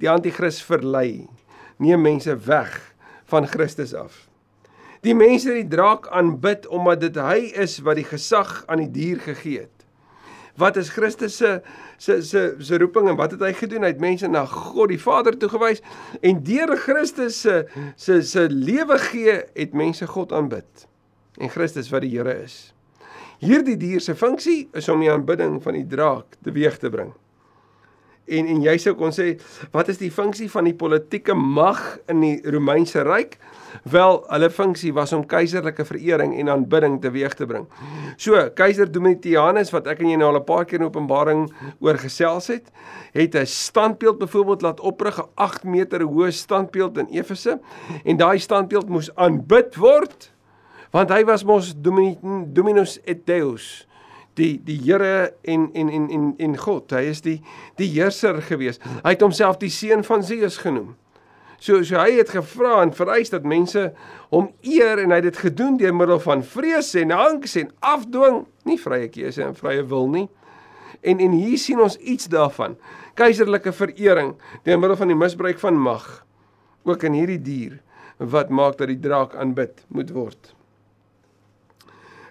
die 0.01 0.09
anti-kris 0.09 0.61
verlei, 0.65 1.27
neem 1.81 2.01
mense 2.01 2.35
weg 2.45 2.75
van 3.31 3.47
Christus 3.49 3.93
af. 3.97 4.27
Die 5.01 5.15
mense 5.17 5.53
die 5.55 5.65
draak 5.65 6.05
aanbid 6.13 6.67
omdat 6.69 7.01
dit 7.01 7.17
hy 7.17 7.51
is 7.63 7.79
wat 7.85 7.97
die 7.97 8.05
gesag 8.05 8.61
aan 8.69 8.83
die 8.83 8.91
dier 8.93 9.21
gegee 9.23 9.63
het. 9.63 9.80
Wat 10.61 10.77
is 10.77 10.91
Christus 10.93 11.39
se 11.41 11.61
se 11.97 12.21
se 12.21 12.41
se 12.59 12.77
roeping 12.77 13.09
en 13.09 13.17
wat 13.17 13.33
het 13.33 13.41
hy 13.41 13.53
gedoen? 13.57 13.85
Hy 13.85 13.93
het 13.95 14.03
mense 14.03 14.29
na 14.29 14.43
God 14.45 14.91
die 14.93 14.99
Vader 15.01 15.37
toegewys 15.37 15.81
en 16.21 16.43
deur 16.45 16.75
Christus 16.77 17.39
se 17.41 17.63
se 17.97 18.19
se 18.21 18.45
lewe 18.51 18.99
gee 19.09 19.39
het 19.57 19.73
mense 19.73 20.05
God 20.07 20.35
aanbid. 20.37 20.85
En 21.41 21.49
Christus 21.49 21.89
wat 21.89 22.05
die 22.05 22.13
Here 22.13 22.35
is. 22.43 22.73
Hierdie 23.41 23.77
dier 23.81 24.03
se 24.05 24.13
funksie 24.13 24.67
is 24.77 24.89
om 24.93 25.01
die 25.01 25.09
aanbidding 25.09 25.57
van 25.63 25.79
die 25.79 25.87
draak 25.89 26.37
teweeg 26.45 26.77
te 26.77 26.93
bring. 26.93 27.15
En 28.31 28.47
en 28.47 28.61
jy 28.63 28.77
sou 28.79 28.93
kon 28.95 29.11
sê, 29.15 29.33
wat 29.73 29.89
is 29.91 29.99
die 29.99 30.11
funksie 30.13 30.47
van 30.51 30.67
die 30.69 30.75
politieke 30.77 31.35
mag 31.35 31.81
in 32.11 32.21
die 32.23 32.37
Romeinse 32.53 33.03
ryk? 33.03 33.37
Wel, 33.91 34.17
hulle 34.27 34.49
funksie 34.51 34.91
was 34.95 35.13
om 35.15 35.23
keiserlike 35.27 35.85
verering 35.87 36.33
en 36.39 36.51
aanbidding 36.51 36.97
teweeg 37.03 37.35
te 37.39 37.47
bring. 37.47 37.67
So, 38.19 38.39
keiser 38.55 38.89
Domitianus 38.91 39.71
wat 39.71 39.87
ek 39.91 40.03
en 40.03 40.11
jy 40.11 40.17
nou 40.19 40.31
al 40.31 40.39
'n 40.41 40.45
paar 40.47 40.65
keer 40.65 40.79
in 40.79 40.87
Openbaring 40.87 41.51
oor 41.79 41.97
gesels 41.97 42.47
het, 42.47 42.71
het 43.13 43.35
'n 43.35 43.45
standbeeld 43.45 44.19
byvoorbeeld 44.19 44.61
laat 44.61 44.79
oprig, 44.79 45.19
'n 45.19 45.29
8 45.35 45.63
meter 45.63 46.01
hoë 46.01 46.31
standbeeld 46.31 46.97
in 46.97 47.07
Efese, 47.11 47.59
en 48.03 48.17
daai 48.17 48.39
standbeeld 48.39 48.89
moes 48.89 49.15
aanbid 49.15 49.75
word 49.75 50.31
want 50.91 51.09
hy 51.09 51.23
was 51.23 51.43
mos 51.43 51.73
Dominus 51.73 52.99
et 53.07 53.25
Deus 53.25 53.87
die 54.39 54.55
die 54.63 54.77
Here 54.83 55.33
en 55.43 55.69
en 55.73 55.89
en 55.89 56.09
en 56.09 56.33
en 56.37 56.57
God. 56.57 56.91
Hy 56.91 57.03
is 57.11 57.21
die 57.25 57.39
die 57.79 57.89
heerser 57.91 58.41
gewees. 58.45 58.79
Hy 59.03 59.15
het 59.15 59.23
homself 59.23 59.59
die 59.61 59.71
seun 59.73 60.05
van 60.07 60.23
Zeus 60.23 60.59
genoem. 60.61 60.95
So 61.61 61.83
so 61.85 61.99
hy 61.99 62.17
het 62.17 62.31
gevra 62.33 62.79
en 62.81 62.93
vereis 62.95 63.29
dat 63.29 63.45
mense 63.45 63.91
hom 64.31 64.49
eer 64.65 65.03
en 65.03 65.13
hy 65.13 65.19
het 65.21 65.29
dit 65.29 65.41
gedoen 65.43 65.77
deur 65.77 65.93
middel 65.93 66.21
van 66.23 66.41
vrees 66.43 66.93
en 66.97 67.13
angs 67.13 67.55
en 67.59 67.69
afdwing, 67.79 68.45
nie 68.65 68.79
vrye 68.81 69.11
keuse 69.13 69.43
en 69.45 69.57
vrye 69.57 69.83
wil 69.85 70.09
nie. 70.09 70.27
En 71.01 71.21
en 71.21 71.35
hier 71.37 71.59
sien 71.61 71.81
ons 71.81 71.97
iets 71.97 72.29
daarvan. 72.31 72.77
Keiserlike 73.19 73.73
verering 73.77 74.35
deur 74.65 74.81
middel 74.81 74.97
van 74.97 75.13
die 75.13 75.17
misbruik 75.17 75.61
van 75.61 75.77
mag 75.77 76.09
ook 76.83 77.03
in 77.05 77.13
hierdie 77.13 77.41
dier 77.41 77.77
wat 78.17 78.49
maak 78.49 78.77
dat 78.77 78.89
die 78.89 79.01
draak 79.01 79.35
aanbid 79.37 79.83
moet 79.89 80.09
word. 80.13 80.53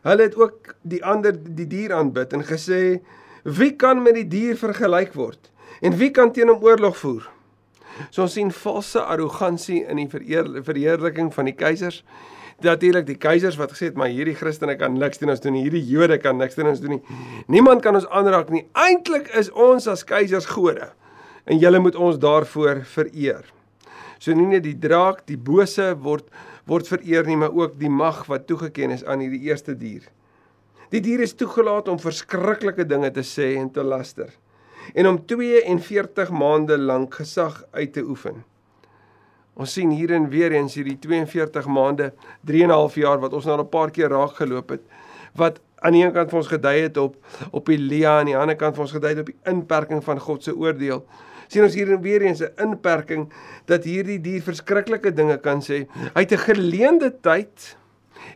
Hulle 0.07 0.29
het 0.29 0.37
ook 0.39 0.75
die 0.83 1.03
ander 1.05 1.37
die 1.37 1.67
dier 1.69 1.93
aanbid 1.97 2.33
en 2.37 2.45
gesê 2.47 3.01
wie 3.45 3.73
kan 3.77 4.03
met 4.03 4.17
die 4.17 4.29
dier 4.29 4.57
vergelyk 4.57 5.15
word 5.17 5.51
en 5.81 5.97
wie 6.01 6.11
kan 6.11 6.33
teen 6.33 6.49
hom 6.53 6.65
oorlog 6.65 6.97
voer? 7.01 7.29
So 8.09 8.25
ons 8.25 8.37
sien 8.39 8.53
valse 8.55 9.01
arrogansie 9.03 9.83
in 9.85 10.01
die 10.01 10.09
verheerliking 10.09 11.33
van 11.35 11.51
die 11.51 11.57
keisers. 11.57 12.01
Natuurlik 12.65 13.07
die 13.09 13.17
keisers 13.21 13.57
wat 13.61 13.73
gesê 13.75 13.91
het 13.91 13.99
maar 14.01 14.13
hierdie 14.13 14.37
Christene 14.37 14.77
kan 14.81 14.97
niks 14.97 15.21
doen 15.21 15.33
ons 15.33 15.41
doen 15.41 15.57
nie, 15.57 15.65
hierdie 15.65 15.85
Jode 15.85 16.19
kan 16.21 16.37
niks 16.41 16.57
doen 16.57 16.73
ons 16.73 16.81
doen 16.81 16.97
nie. 16.97 17.19
Niemand 17.49 17.85
kan 17.85 17.97
ons 17.97 18.09
aanraak 18.09 18.53
nie. 18.53 18.67
Eintlik 18.77 19.29
is 19.37 19.53
ons 19.53 19.89
as 19.89 20.05
keisers 20.05 20.49
gode 20.53 20.91
en 21.49 21.61
julle 21.61 21.81
moet 21.81 21.97
ons 21.97 22.21
daarvoor 22.21 22.85
vereer. 22.89 23.45
So 24.21 24.37
nie 24.37 24.49
net 24.51 24.65
die 24.67 24.77
draak, 24.77 25.25
die 25.29 25.41
bose 25.41 25.95
word 26.05 26.29
word 26.71 26.89
vereer 26.89 27.27
nie, 27.27 27.37
maar 27.37 27.55
ook 27.55 27.79
die 27.81 27.91
mag 27.91 28.25
wat 28.31 28.47
toegeken 28.47 28.95
is 28.95 29.05
aan 29.05 29.25
hierdie 29.25 29.43
eerste 29.51 29.75
dier. 29.75 30.07
Die 30.91 31.03
dier 31.03 31.23
is 31.23 31.35
toegelaat 31.39 31.89
om 31.91 31.99
verskriklike 32.03 32.87
dinge 32.87 33.11
te 33.15 33.27
sê 33.27 33.57
en 33.59 33.71
te 33.75 33.83
laster 33.87 34.31
en 34.95 35.07
om 35.07 35.19
42 35.29 36.31
maande 36.35 36.79
lank 36.79 37.15
gesag 37.21 37.61
uit 37.71 37.93
te 37.95 38.03
oefen. 38.03 38.41
Ons 39.55 39.75
sien 39.77 39.91
hierin 39.93 40.29
weer 40.33 40.55
eens 40.57 40.75
hierdie 40.75 40.97
42 40.99 41.69
maande, 41.71 42.13
3 42.49 42.63
en 42.65 42.71
'n 42.71 42.73
half 42.73 42.95
jaar 42.95 43.21
wat 43.21 43.33
ons 43.33 43.45
nou 43.45 43.57
al 43.59 43.65
'n 43.65 43.69
paar 43.69 43.91
keer 43.91 44.09
raak 44.09 44.35
geloop 44.41 44.71
het, 44.71 44.81
wat 45.37 45.61
aan 45.81 45.93
die 45.93 46.05
een 46.05 46.13
kant 46.13 46.31
vir 46.31 46.39
ons 46.39 46.49
gedui 46.49 46.79
het 46.81 46.97
op 46.97 47.17
op 47.51 47.69
Elia 47.69 48.13
en 48.13 48.19
aan 48.21 48.27
die 48.27 48.37
ander 48.37 48.57
kant 48.57 48.75
vir 48.75 48.83
ons 48.83 48.93
gedui 48.93 49.11
het 49.11 49.21
op 49.21 49.27
die 49.27 49.53
inperking 49.53 50.05
van 50.05 50.19
God 50.19 50.43
se 50.43 50.57
oordeel 50.57 51.05
sien 51.51 51.67
ons 51.67 51.75
hier 51.75 51.91
weer 52.01 52.23
eens 52.23 52.43
'n 52.43 52.55
inperking 52.63 53.29
dat 53.67 53.85
hierdie 53.85 54.21
dier 54.21 54.43
verskriklike 54.43 55.13
dinge 55.13 55.39
kan 55.39 55.61
sê. 55.61 55.87
Hy 56.15 56.21
het 56.21 56.33
'n 56.33 56.47
geleende 56.47 57.11
tyd 57.21 57.77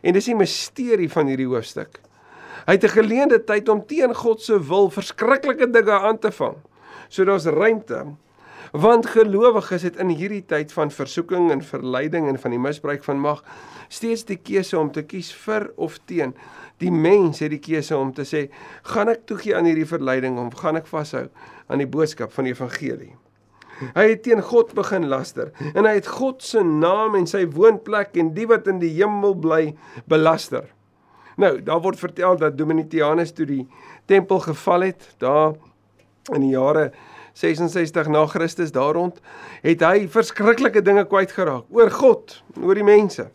en 0.03 0.13
dis 0.13 0.25
die 0.25 0.35
misterie 0.35 1.09
van 1.09 1.27
hierdie 1.27 1.47
hoofstuk. 1.47 1.99
Hy 2.67 2.73
het 2.73 2.83
'n 2.83 2.97
geleende 2.99 3.43
tyd 3.43 3.69
om 3.69 3.85
teen 3.85 4.13
God 4.13 4.41
se 4.41 4.59
wil 4.59 4.89
verskriklike 4.89 5.71
dinge 5.71 5.91
aan 5.91 6.19
te 6.19 6.31
vang. 6.31 6.55
So 7.09 7.23
daar's 7.23 7.45
ruimte 7.45 8.15
want 8.71 9.05
gelowiges 9.05 9.81
het 9.81 9.95
in 9.95 10.09
hierdie 10.09 10.45
tyd 10.45 10.73
van 10.73 10.91
versoeking 10.91 11.51
en 11.51 11.61
verleiding 11.63 12.27
en 12.27 12.39
van 12.39 12.51
die 12.51 12.59
misbruik 12.59 13.03
van 13.03 13.19
mag 13.19 13.43
steeds 13.87 14.25
die 14.25 14.39
keuse 14.41 14.79
om 14.79 14.91
te 14.91 15.03
kies 15.03 15.31
vir 15.45 15.71
of 15.75 15.99
teen. 16.05 16.35
Die 16.77 16.91
mens 16.91 17.39
het 17.39 17.49
die 17.49 17.59
keuse 17.59 17.95
om 17.97 18.13
te 18.13 18.25
sê, 18.27 18.49
gaan 18.83 19.07
ek 19.07 19.25
toegee 19.25 19.55
aan 19.55 19.65
hierdie 19.65 19.87
verleiding 19.87 20.39
of 20.41 20.59
gaan 20.59 20.75
ek 20.75 20.87
vashou 20.87 21.29
aan 21.67 21.81
die 21.81 21.89
boodskap 21.89 22.33
van 22.35 22.47
die 22.47 22.53
evangelie? 22.53 23.13
Hy 23.95 24.05
het 24.07 24.23
teen 24.23 24.41
God 24.45 24.71
begin 24.75 25.09
laster 25.11 25.51
en 25.73 25.83
hy 25.87 25.97
het 25.97 26.07
God 26.07 26.43
se 26.43 26.63
naam 26.63 27.17
en 27.19 27.27
sy 27.27 27.43
woonplek 27.51 28.15
en 28.21 28.31
die 28.35 28.47
wat 28.47 28.69
in 28.71 28.79
die 28.79 28.93
hemel 28.95 29.35
bly 29.35 29.75
belaster. 30.07 30.69
Nou, 31.35 31.57
daar 31.59 31.81
word 31.83 31.99
vertel 31.99 32.37
dat 32.39 32.55
Domitianus 32.55 33.33
toe 33.35 33.47
die 33.49 33.65
tempel 34.07 34.39
geval 34.45 34.87
het, 34.87 35.09
daar 35.19 35.57
in 36.31 36.45
die 36.45 36.53
jare 36.53 36.93
66 37.35 38.07
na 38.07 38.23
Christus 38.31 38.71
daar 38.71 38.95
rond, 38.95 39.19
het 39.65 39.83
hy 39.83 40.05
verskriklike 40.11 40.79
dinge 40.85 41.03
kwyt 41.11 41.35
geraak 41.35 41.67
oor 41.75 41.91
God, 41.91 42.37
oor 42.61 42.79
die 42.79 42.87
mense. 42.87 43.27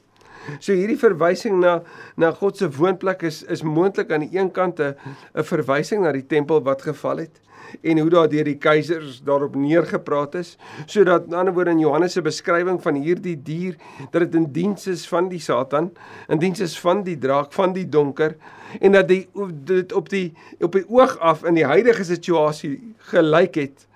So 0.56 0.72
hierdie 0.72 0.96
verwysing 0.98 1.60
na 1.60 1.82
na 2.16 2.30
God 2.32 2.56
se 2.56 2.70
woonplek 2.72 3.26
is 3.28 3.42
is 3.52 3.60
moontlik 3.62 4.10
aan 4.10 4.24
die 4.24 4.38
een 4.38 4.48
kant 4.50 4.80
'n 4.80 4.96
'n 5.36 5.44
verwysing 5.44 6.02
na 6.02 6.12
die 6.12 6.26
tempel 6.26 6.64
wat 6.64 6.82
geval 6.82 7.18
het 7.18 7.36
en 7.80 7.98
hoe 7.98 8.10
daar 8.10 8.28
deur 8.28 8.44
die 8.44 8.58
keisers 8.60 9.20
daarop 9.26 9.56
neergepraat 9.58 10.34
is 10.40 10.56
sodat 10.86 11.22
aan 11.22 11.30
die 11.30 11.38
ander 11.40 11.54
woorde 11.56 11.74
in 11.76 11.82
Johannes 11.82 12.16
se 12.16 12.22
beskrywing 12.22 12.80
van 12.82 13.00
hierdie 13.00 13.36
dier 13.36 13.76
dat 14.10 14.22
dit 14.26 14.38
in 14.40 14.48
diens 14.52 14.86
is 14.90 15.06
van 15.08 15.28
die 15.30 15.40
Satan, 15.40 15.90
in 16.28 16.40
diens 16.42 16.60
is 16.60 16.78
van 16.80 17.04
die 17.06 17.18
draak, 17.18 17.52
van 17.56 17.74
die 17.76 17.86
donker 17.88 18.36
en 18.80 18.94
dat 18.96 19.08
die 19.08 19.24
dit 19.66 19.92
op 19.92 20.08
die 20.12 20.30
op 20.60 20.76
die 20.76 20.86
oog 20.88 21.16
af 21.18 21.44
in 21.48 21.58
die 21.58 21.66
huidige 21.66 22.04
situasie 22.04 22.76
gelyk 23.12 23.58
het 23.60 23.86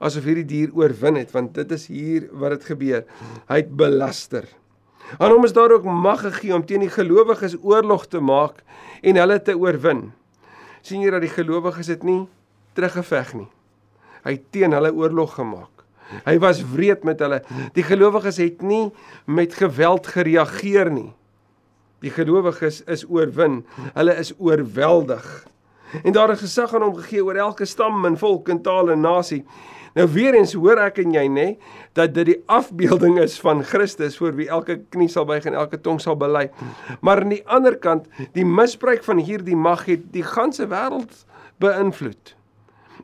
asof 0.00 0.24
hierdie 0.24 0.48
dier 0.48 0.72
oorwin 0.76 1.18
het 1.20 1.34
want 1.34 1.54
dit 1.58 1.76
is 1.76 1.86
hier 1.92 2.28
wat 2.32 2.56
dit 2.56 2.70
gebeur. 2.72 3.04
Hy 3.50 3.60
het 3.62 3.76
belaster. 3.76 4.46
Aan 5.18 5.34
hom 5.34 5.44
is 5.44 5.52
daar 5.52 5.72
ook 5.74 5.84
mag 5.84 6.22
gegee 6.22 6.54
om 6.54 6.64
teen 6.66 6.84
die 6.84 6.92
gelowiges 6.92 7.56
oorlog 7.60 8.06
te 8.08 8.20
maak 8.22 8.62
en 9.02 9.18
hulle 9.18 9.38
te 9.42 9.56
oorwin. 9.58 10.10
sien 10.82 11.02
jy 11.04 11.10
dat 11.12 11.20
die 11.20 11.32
gelowiges 11.32 11.90
dit 11.92 12.04
nie 12.08 12.22
teruggeveg 12.80 13.34
nie. 13.36 13.48
Hy 14.24 14.36
het 14.36 14.48
teen 14.52 14.74
hulle 14.76 14.92
oorlog 14.96 15.36
gemaak. 15.36 15.84
Hy 16.26 16.36
was 16.42 16.62
wreed 16.72 17.04
met 17.06 17.20
hulle. 17.22 17.40
Die 17.76 17.84
gelowiges 17.86 18.40
het 18.42 18.64
nie 18.66 18.90
met 19.30 19.54
geweld 19.54 20.08
gereageer 20.10 20.90
nie. 20.90 21.12
Die 22.00 22.12
gelowiges 22.12 22.80
is 22.90 23.04
oorwin. 23.06 23.60
Hulle 23.94 24.16
is 24.18 24.32
oorweldig. 24.38 25.26
En 26.04 26.14
daar 26.14 26.32
is 26.34 26.42
gesag 26.42 26.72
aan 26.74 26.86
hom 26.86 26.96
gegee 26.96 27.22
oor 27.24 27.38
elke 27.38 27.66
stam 27.66 28.04
en 28.08 28.18
volk 28.18 28.48
en 28.48 28.62
taal 28.62 28.90
en 28.94 29.04
nasie. 29.04 29.44
Nou 29.94 30.06
weer 30.14 30.36
eens 30.38 30.52
hoor 30.54 30.78
ek 30.78 31.00
en 31.02 31.14
jy 31.16 31.24
nê 31.26 31.46
dat 31.98 32.12
dit 32.14 32.28
die 32.28 32.38
afbeelding 32.46 33.18
is 33.18 33.34
van 33.42 33.64
Christus 33.66 34.20
voor 34.20 34.36
wie 34.38 34.46
elke 34.46 34.78
knie 34.94 35.10
sal 35.10 35.26
buig 35.26 35.48
en 35.50 35.58
elke 35.58 35.80
tong 35.82 35.98
sal 36.02 36.14
bely. 36.18 36.46
Maar 37.02 37.24
aan 37.24 37.34
die 37.34 37.42
ander 37.50 37.74
kant, 37.74 38.06
die 38.38 38.46
misbruik 38.46 39.02
van 39.06 39.18
hierdie 39.18 39.58
mag 39.58 39.88
het 39.90 40.06
die 40.14 40.24
ganse 40.26 40.68
wêreld 40.70 41.24
beïnvloed. 41.58 42.36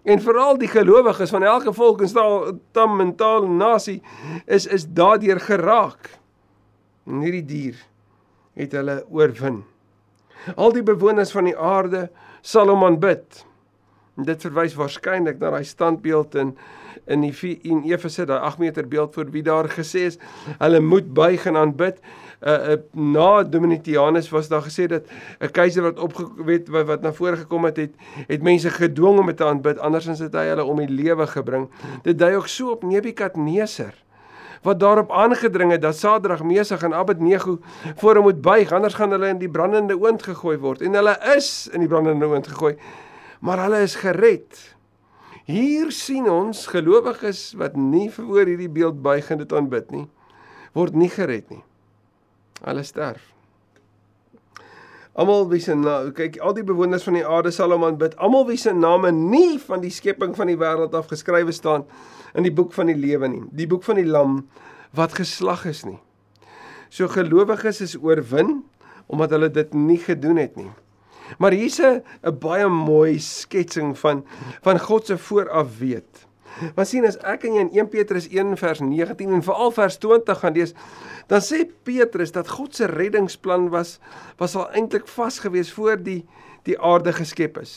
En 0.07 0.21
veral 0.23 0.59
die 0.59 0.71
gelowiges 0.71 1.33
van 1.35 1.43
elke 1.43 1.73
volk 1.75 2.05
en 2.05 2.13
taal, 2.15 2.37
tam 2.77 3.01
en 3.03 3.15
taal 3.19 3.45
en 3.49 3.57
nasie 3.59 3.99
is 4.47 4.67
is 4.71 4.87
daardeur 4.87 5.41
geraak. 5.43 6.13
En 7.07 7.25
hierdie 7.27 7.45
dier 7.45 7.81
het 8.55 8.77
hulle 8.79 9.01
oorwin. 9.11 9.65
Al 10.55 10.73
die 10.73 10.85
bewoners 10.87 11.35
van 11.35 11.51
die 11.51 11.57
aarde 11.59 12.07
sal 12.41 12.71
hom 12.71 12.85
aanbid. 12.87 13.43
En 14.17 14.29
dit 14.29 14.47
verwys 14.47 14.77
waarskynlik 14.79 15.41
na 15.43 15.51
daai 15.57 15.67
standbeeld 15.67 16.39
in 16.39 16.55
in 17.07 17.23
die 17.23 17.59
in 17.63 17.85
Efese 17.87 18.25
daai 18.27 18.41
8 18.49 18.59
meter 18.59 18.87
beeld 18.89 19.15
voor 19.15 19.29
wie 19.31 19.43
daar 19.47 19.69
gesê 19.71 20.07
is 20.11 20.17
hulle 20.59 20.81
moet 20.81 21.13
buig 21.15 21.47
en 21.47 21.57
aanbid. 21.57 21.99
Uh, 22.47 22.53
uh 22.53 22.77
na 22.95 23.43
Domitianus 23.43 24.29
was 24.31 24.49
daar 24.49 24.63
gesê 24.63 24.87
dat 24.87 25.03
'n 25.41 25.51
keiser 25.51 25.83
wat 25.83 25.99
opgewet 25.99 26.69
wat, 26.69 26.87
wat 26.87 27.03
na 27.03 27.13
vore 27.13 27.37
gekom 27.37 27.65
het 27.65 27.77
het 27.77 27.95
het 28.29 28.43
mense 28.43 28.71
gedwing 28.71 29.19
om 29.19 29.35
te 29.35 29.45
aanbid 29.45 29.79
andersins 29.79 30.19
het 30.19 30.35
hy 30.35 30.47
hulle 30.47 30.65
om 30.65 30.79
die 30.79 30.89
lewe 30.89 31.27
gebring. 31.27 31.69
Dit 32.03 32.19
dui 32.19 32.37
ook 32.37 32.47
so 32.47 32.71
op 32.71 32.83
Nebukadneser 32.83 33.95
wat 34.63 34.81
daarop 34.81 35.11
aangedring 35.11 35.71
het 35.71 35.83
dat 35.83 35.97
Sadrag, 35.97 36.43
Mesach 36.43 36.83
en 36.83 36.95
Abednego 36.95 37.59
voor 37.97 38.15
hom 38.15 38.23
moet 38.23 38.41
buig 38.41 38.73
anders 38.73 38.95
gaan 38.95 39.11
hulle 39.11 39.29
in 39.29 39.39
die 39.39 39.51
brandende 39.51 39.99
oond 39.99 40.23
gegooi 40.23 40.59
word 40.59 40.83
en 40.83 40.95
hulle 40.95 41.19
is 41.37 41.69
in 41.73 41.81
die 41.81 41.89
brandende 41.89 42.27
oond 42.27 42.47
gegooi 42.47 42.77
maar 43.41 43.63
hulle 43.63 43.83
is 43.83 43.95
gered. 43.95 44.77
Hier 45.47 45.93
sien 45.95 46.27
ons 46.31 46.67
gelowiges 46.67 47.53
wat 47.59 47.77
nie 47.79 48.09
vir 48.11 48.27
oor 48.27 48.49
hierdie 48.49 48.73
beeld 48.73 49.03
buig 49.03 49.31
en 49.31 49.39
dit 49.39 49.53
aanbid 49.53 49.91
nie, 49.95 50.07
word 50.75 50.97
nie 50.99 51.11
gered 51.13 51.51
nie. 51.53 51.63
Hulle 52.65 52.85
sterf. 52.85 53.33
Almal 55.17 55.47
wie 55.49 55.63
se 55.65 55.73
kyk 56.17 56.37
al 56.45 56.53
die 56.59 56.65
bewoners 56.67 57.07
van 57.09 57.17
die 57.17 57.25
aarde 57.25 57.51
sal 57.55 57.73
hom 57.73 57.87
aanbid. 57.87 58.17
Almal 58.21 58.45
wie 58.51 58.59
se 58.61 58.75
name 58.77 59.13
nie 59.17 59.57
van 59.63 59.81
die 59.81 59.93
skepping 59.93 60.35
van 60.37 60.51
die 60.51 60.59
wêreld 60.61 60.93
af 60.97 61.09
geskrywe 61.09 61.55
staan 61.57 61.87
in 62.37 62.45
die 62.45 62.53
boek 62.53 62.75
van 62.77 62.91
die 62.93 62.99
lewe 62.99 63.31
nie. 63.33 63.45
Die 63.57 63.69
boek 63.69 63.85
van 63.87 63.97
die 63.97 64.05
lam 64.05 64.43
wat 64.97 65.17
geslag 65.17 65.65
is 65.69 65.87
nie. 65.89 65.99
So 66.93 67.09
gelowiges 67.09 67.81
is 67.81 67.97
oorwin 67.97 68.61
omdat 69.09 69.33
hulle 69.33 69.49
dit 69.49 69.73
nie 69.75 69.99
gedoen 70.03 70.37
het 70.37 70.57
nie. 70.61 70.71
Maar 71.39 71.57
hier's 71.57 71.81
'n 71.81 72.03
baie 72.39 72.69
mooi 72.69 73.19
sketsing 73.19 73.97
van 73.99 74.25
van 74.63 74.79
God 74.79 75.07
se 75.07 75.19
vooraf 75.19 75.79
weet. 75.79 76.26
Want 76.75 76.89
sien 76.89 77.07
as 77.09 77.19
ek 77.27 77.45
en 77.49 77.57
jy 77.57 77.65
in 77.67 77.73
1 77.75 77.91
Petrus 77.93 78.29
1 78.33 78.55
vers 78.61 78.81
19 78.85 79.35
en 79.39 79.45
veral 79.45 79.75
vers 79.77 79.99
20 80.03 80.41
gaan 80.43 80.57
lees, 80.57 80.77
dan 81.31 81.43
sê 81.45 81.65
Petrus 81.89 82.33
dat 82.37 82.49
God 82.49 82.77
se 82.77 82.89
reddingsplan 82.91 83.71
was 83.75 83.99
was 84.41 84.57
al 84.57 84.71
eintlik 84.77 85.09
vas 85.17 85.41
gewees 85.45 85.73
voor 85.73 86.01
die 86.01 86.23
die 86.67 86.79
aarde 86.83 87.13
geskep 87.15 87.61
is. 87.63 87.77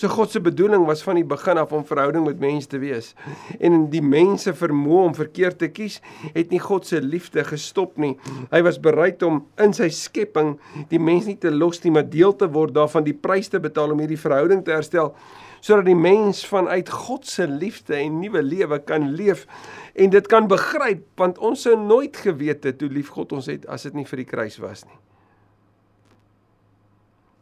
So 0.00 0.08
God 0.08 0.30
se 0.30 0.40
bedoeling 0.40 0.86
was 0.86 1.02
van 1.02 1.18
die 1.18 1.26
begin 1.28 1.58
af 1.60 1.72
om 1.76 1.82
verhouding 1.84 2.24
met 2.24 2.38
mense 2.40 2.68
te 2.68 2.78
wees. 2.80 3.10
En 3.58 3.74
in 3.74 3.82
die 3.92 4.02
mense 4.04 4.54
vermoë 4.56 5.02
om 5.10 5.16
verkeerd 5.18 5.58
te 5.60 5.68
kies, 5.68 5.98
het 6.32 6.54
nie 6.54 6.60
God 6.62 6.86
se 6.88 7.02
liefde 7.04 7.44
gestop 7.44 7.98
nie. 8.00 8.14
Hy 8.52 8.62
was 8.64 8.80
bereid 8.80 9.20
om 9.26 9.42
in 9.60 9.74
sy 9.76 9.90
skepping 9.92 10.54
die 10.88 11.02
mens 11.02 11.28
nie 11.28 11.36
te 11.40 11.52
los 11.52 11.82
nie, 11.84 11.92
maar 11.92 12.08
deel 12.08 12.32
te 12.32 12.48
word 12.48 12.72
daarvan, 12.76 13.04
die 13.04 13.16
prys 13.16 13.52
te 13.52 13.60
betaal 13.60 13.92
om 13.92 14.00
hierdie 14.00 14.20
verhouding 14.20 14.64
te 14.64 14.72
herstel 14.76 15.12
sodat 15.60 15.84
die 15.88 15.98
mens 15.98 16.42
vanuit 16.48 16.88
God 16.88 17.26
se 17.28 17.46
liefde 17.48 17.96
en 17.96 18.20
nuwe 18.20 18.42
lewe 18.42 18.80
kan 18.84 19.10
leef 19.16 19.46
en 19.94 20.10
dit 20.10 20.26
kan 20.26 20.48
begryp 20.48 21.04
want 21.20 21.38
ons 21.38 21.66
sou 21.66 21.76
nooit 21.76 22.16
geweet 22.16 22.64
het 22.64 22.80
hoe 22.80 22.90
lief 22.92 23.12
God 23.16 23.32
ons 23.36 23.50
het 23.52 23.66
as 23.68 23.84
dit 23.88 23.94
nie 23.94 24.08
vir 24.08 24.24
die 24.24 24.30
kruis 24.30 24.58
was 24.62 24.84
nie. 24.86 24.98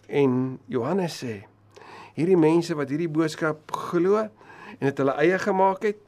En 0.08 0.58
Johannes 0.72 1.20
sê 1.22 1.42
hierdie 2.18 2.38
mense 2.40 2.74
wat 2.74 2.90
hierdie 2.90 3.10
boodskap 3.12 3.70
glo 3.92 4.24
en 4.24 4.84
dit 4.88 5.00
hulle 5.02 5.14
eie 5.22 5.38
gemaak 5.42 5.84
het, 5.86 5.98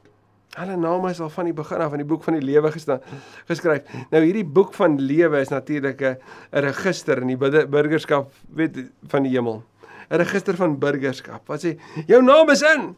hulle 0.57 0.75
name 0.75 1.11
is 1.13 1.21
al 1.23 1.31
van 1.31 1.47
die 1.47 1.55
begin 1.55 1.83
af 1.83 1.93
in 1.95 2.01
die 2.03 2.07
boek 2.07 2.25
van 2.27 2.35
die 2.35 2.43
lewe 2.43 2.71
geskryf. 2.73 3.87
Nou 4.11 4.21
hierdie 4.23 4.43
boek 4.43 4.73
van 4.75 4.97
lewe 4.99 5.39
is 5.39 5.51
natuurlik 5.53 6.01
'n 6.01 6.17
register 6.51 7.21
in 7.21 7.27
die 7.27 7.37
burgerskap 7.37 8.31
weet 8.49 8.91
van 9.07 9.23
die 9.23 9.31
hemel. 9.31 9.63
'n 10.11 10.19
register 10.19 10.55
van 10.59 10.75
burgerskap. 10.79 11.47
Wat 11.47 11.63
sê 11.63 11.77
jou 12.07 12.21
naam 12.21 12.49
is 12.49 12.61
in. 12.61 12.95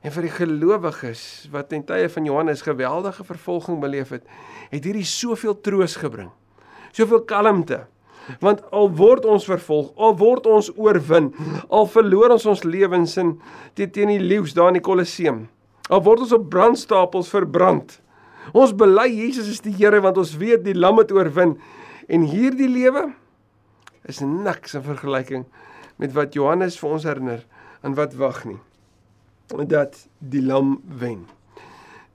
En 0.00 0.12
vir 0.12 0.22
die 0.22 0.32
gelowiges 0.32 1.48
wat 1.52 1.68
ten 1.68 1.84
tye 1.84 2.08
van 2.08 2.24
Johannes 2.24 2.64
geweldige 2.64 3.24
vervolging 3.24 3.80
beleef 3.80 4.08
het, 4.08 4.24
het 4.70 4.84
hierdie 4.84 5.04
soveel 5.04 5.60
troos 5.60 5.98
gebring. 6.00 6.30
Soveel 6.96 7.20
kalmte. 7.28 7.84
Want 8.40 8.62
al 8.72 8.88
word 8.96 9.24
ons 9.24 9.44
vervolg, 9.44 9.92
al 9.96 10.16
word 10.16 10.46
ons 10.46 10.70
oorwin, 10.76 11.32
al 11.68 11.86
verloor 11.86 12.30
ons 12.30 12.46
ons 12.46 12.64
lewens 12.64 13.16
in 13.20 13.34
teen 13.74 14.08
die 14.08 14.20
leeu's 14.20 14.54
daar 14.54 14.70
in 14.72 14.78
die 14.78 14.84
Kolosseum. 14.84 15.48
Al 15.90 16.02
word 16.06 16.24
ons 16.24 16.32
op 16.32 16.48
brandstapels 16.48 17.28
verbrand. 17.28 17.98
Ons 18.56 18.72
bely 18.72 19.08
Jesus 19.12 19.50
is 19.50 19.60
die 19.60 19.74
Here 19.76 20.00
want 20.00 20.16
ons 20.16 20.36
weet 20.40 20.64
die 20.64 20.74
lam 20.74 20.98
het 21.02 21.12
oorwin 21.12 21.58
en 22.08 22.22
hierdie 22.24 22.70
lewe 22.70 23.10
is 24.08 24.22
niks 24.24 24.74
in 24.74 24.86
vergelyking 24.86 25.44
met 26.00 26.14
wat 26.16 26.34
Johannes 26.34 26.78
vir 26.80 26.96
ons 26.96 27.04
herinner 27.08 27.44
aan 27.84 27.94
wat 27.98 28.16
wag 28.20 28.44
nie. 28.48 28.60
Dat 29.68 29.98
die 30.18 30.42
lam 30.42 30.78
wen 31.00 31.26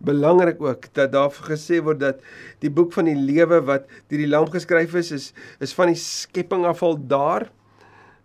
belangrik 0.06 0.62
ook 0.62 0.88
dat 0.92 1.12
daar 1.12 1.32
gesê 1.32 1.82
word 1.84 2.00
dat 2.00 2.22
die 2.60 2.70
boek 2.70 2.94
van 2.94 3.08
die 3.08 3.15
lewe 3.15 3.62
wat 3.65 3.88
deur 4.10 4.22
die 4.22 4.30
lam 4.30 4.48
geskryf 4.51 4.94
is 5.00 5.12
is 5.12 5.34
is 5.60 5.74
van 5.74 5.92
die 5.92 6.00
skepping 6.00 6.65
af 6.65 6.84
al 6.84 6.98
daar 7.00 7.50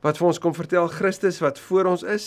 wat 0.04 0.18
vir 0.18 0.26
ons 0.26 0.40
kom 0.42 0.54
vertel 0.56 0.88
Christus 0.88 1.40
wat 1.40 1.58
voor 1.58 1.92
ons 1.92 2.02
is 2.02 2.26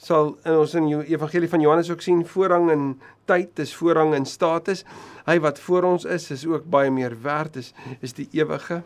sal 0.00 0.34
in 0.48 0.56
ons 0.56 0.74
in 0.74 0.88
die 0.88 1.12
evangelie 1.12 1.50
van 1.52 1.60
Johannes 1.60 1.90
ook 1.92 2.02
sien 2.02 2.24
voorrang 2.26 2.70
in 2.72 2.84
tyd 3.28 3.58
is 3.58 3.74
voorrang 3.76 4.14
in 4.16 4.24
status 4.24 4.84
hy 5.26 5.38
wat 5.44 5.60
voor 5.60 5.90
ons 5.92 6.08
is 6.08 6.30
is 6.30 6.46
ook 6.48 6.64
baie 6.64 6.90
meer 6.90 7.16
werd 7.22 7.60
is 7.60 7.74
is 8.00 8.16
die 8.16 8.28
ewige 8.32 8.82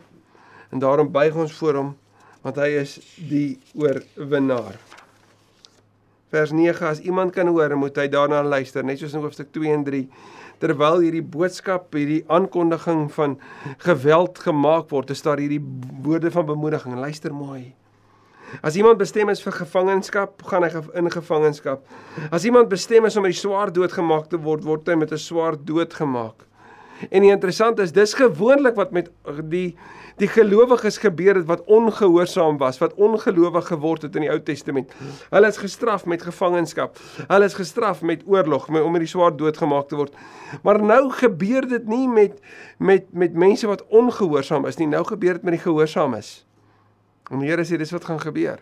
en 0.71 0.83
daarom 0.83 1.11
buig 1.11 1.35
ons 1.35 1.55
voor 1.55 1.79
hom 1.79 1.95
want 2.45 2.59
hy 2.61 2.75
is 2.77 2.99
die 3.17 3.57
oorwinnaar. 3.73 4.77
Vers 6.33 6.51
9 6.53 6.85
as 6.85 7.01
iemand 7.01 7.33
kan 7.33 7.49
hoor 7.49 7.73
moet 7.79 7.97
hy 7.97 8.05
daarna 8.11 8.43
luister. 8.45 8.85
Net 8.85 9.01
soos 9.01 9.15
in 9.17 9.23
hoofstuk 9.23 9.49
2 9.55 9.73
en 9.73 9.85
3 9.87 10.03
terwyl 10.61 11.01
hierdie 11.03 11.23
boodskap 11.25 11.95
hierdie 11.97 12.21
aankondiging 12.31 13.09
van 13.17 13.33
geweld 13.83 14.39
gemaak 14.39 14.87
word 14.93 15.11
is 15.11 15.23
daar 15.25 15.41
hierdie 15.41 15.59
woorde 16.05 16.31
van 16.31 16.47
bemoediging. 16.47 16.95
Luister 17.01 17.33
mooi. 17.35 17.73
As 18.63 18.77
iemand 18.77 19.01
bestem 19.01 19.29
is 19.33 19.41
vir 19.43 19.55
gevangenskap, 19.57 20.43
gaan 20.47 20.63
hy 20.63 20.83
in 21.01 21.09
gevangenskap. 21.11 21.81
As 22.31 22.45
iemand 22.45 22.69
bestem 22.71 23.09
is 23.09 23.17
om 23.17 23.25
met 23.25 23.33
die 23.33 23.41
swaard 23.41 23.73
doodgemaak 23.75 24.29
te 24.31 24.39
word, 24.39 24.63
word 24.63 24.87
hy 24.87 24.95
met 25.01 25.11
'n 25.11 25.19
swaard 25.19 25.65
doodgemaak. 25.65 26.45
En 27.09 27.21
die 27.21 27.31
interessant 27.31 27.79
is, 27.79 27.91
dis 27.91 28.13
gewoonlik 28.13 28.75
wat 28.79 28.91
met 28.95 29.11
die 29.49 29.75
die 30.15 30.29
gelowiges 30.31 30.97
gebeur 31.03 31.35
het 31.35 31.47
wat 31.49 31.63
ongehoorsaam 31.67 32.55
was, 32.57 32.77
wat 32.79 32.93
ongelowig 32.93 33.67
geword 33.67 34.05
het 34.07 34.15
in 34.15 34.23
die 34.23 34.31
Ou 34.31 34.39
Testament. 34.39 34.93
Hulle 35.29 35.49
is 35.51 35.59
gestraf 35.59 36.05
met 36.07 36.23
gevangenskap. 36.23 36.95
Hulle 37.27 37.49
is 37.49 37.57
gestraf 37.57 37.99
met 38.01 38.23
oorlog, 38.25 38.69
met, 38.69 38.83
om 38.83 38.95
met 38.95 39.03
die 39.03 39.11
swaard 39.11 39.35
doodgemaak 39.37 39.89
te 39.91 39.99
word. 39.99 40.15
Maar 40.63 40.79
nou 40.83 41.09
gebeur 41.11 41.67
dit 41.67 41.87
nie 41.91 42.07
met 42.07 42.39
met 42.77 43.11
met 43.11 43.35
mense 43.35 43.67
wat 43.67 43.83
ongehoorsaam 43.87 44.65
is 44.71 44.79
nie. 44.79 44.87
Nou 44.87 45.03
gebeur 45.03 45.33
dit 45.33 45.43
met 45.43 45.57
die 45.57 45.63
gehoorsaames. 45.65 46.45
En 47.31 47.41
die 47.43 47.49
Here 47.49 47.65
sê 47.65 47.77
dis 47.77 47.91
wat 47.91 48.05
gaan 48.05 48.21
gebeur. 48.21 48.61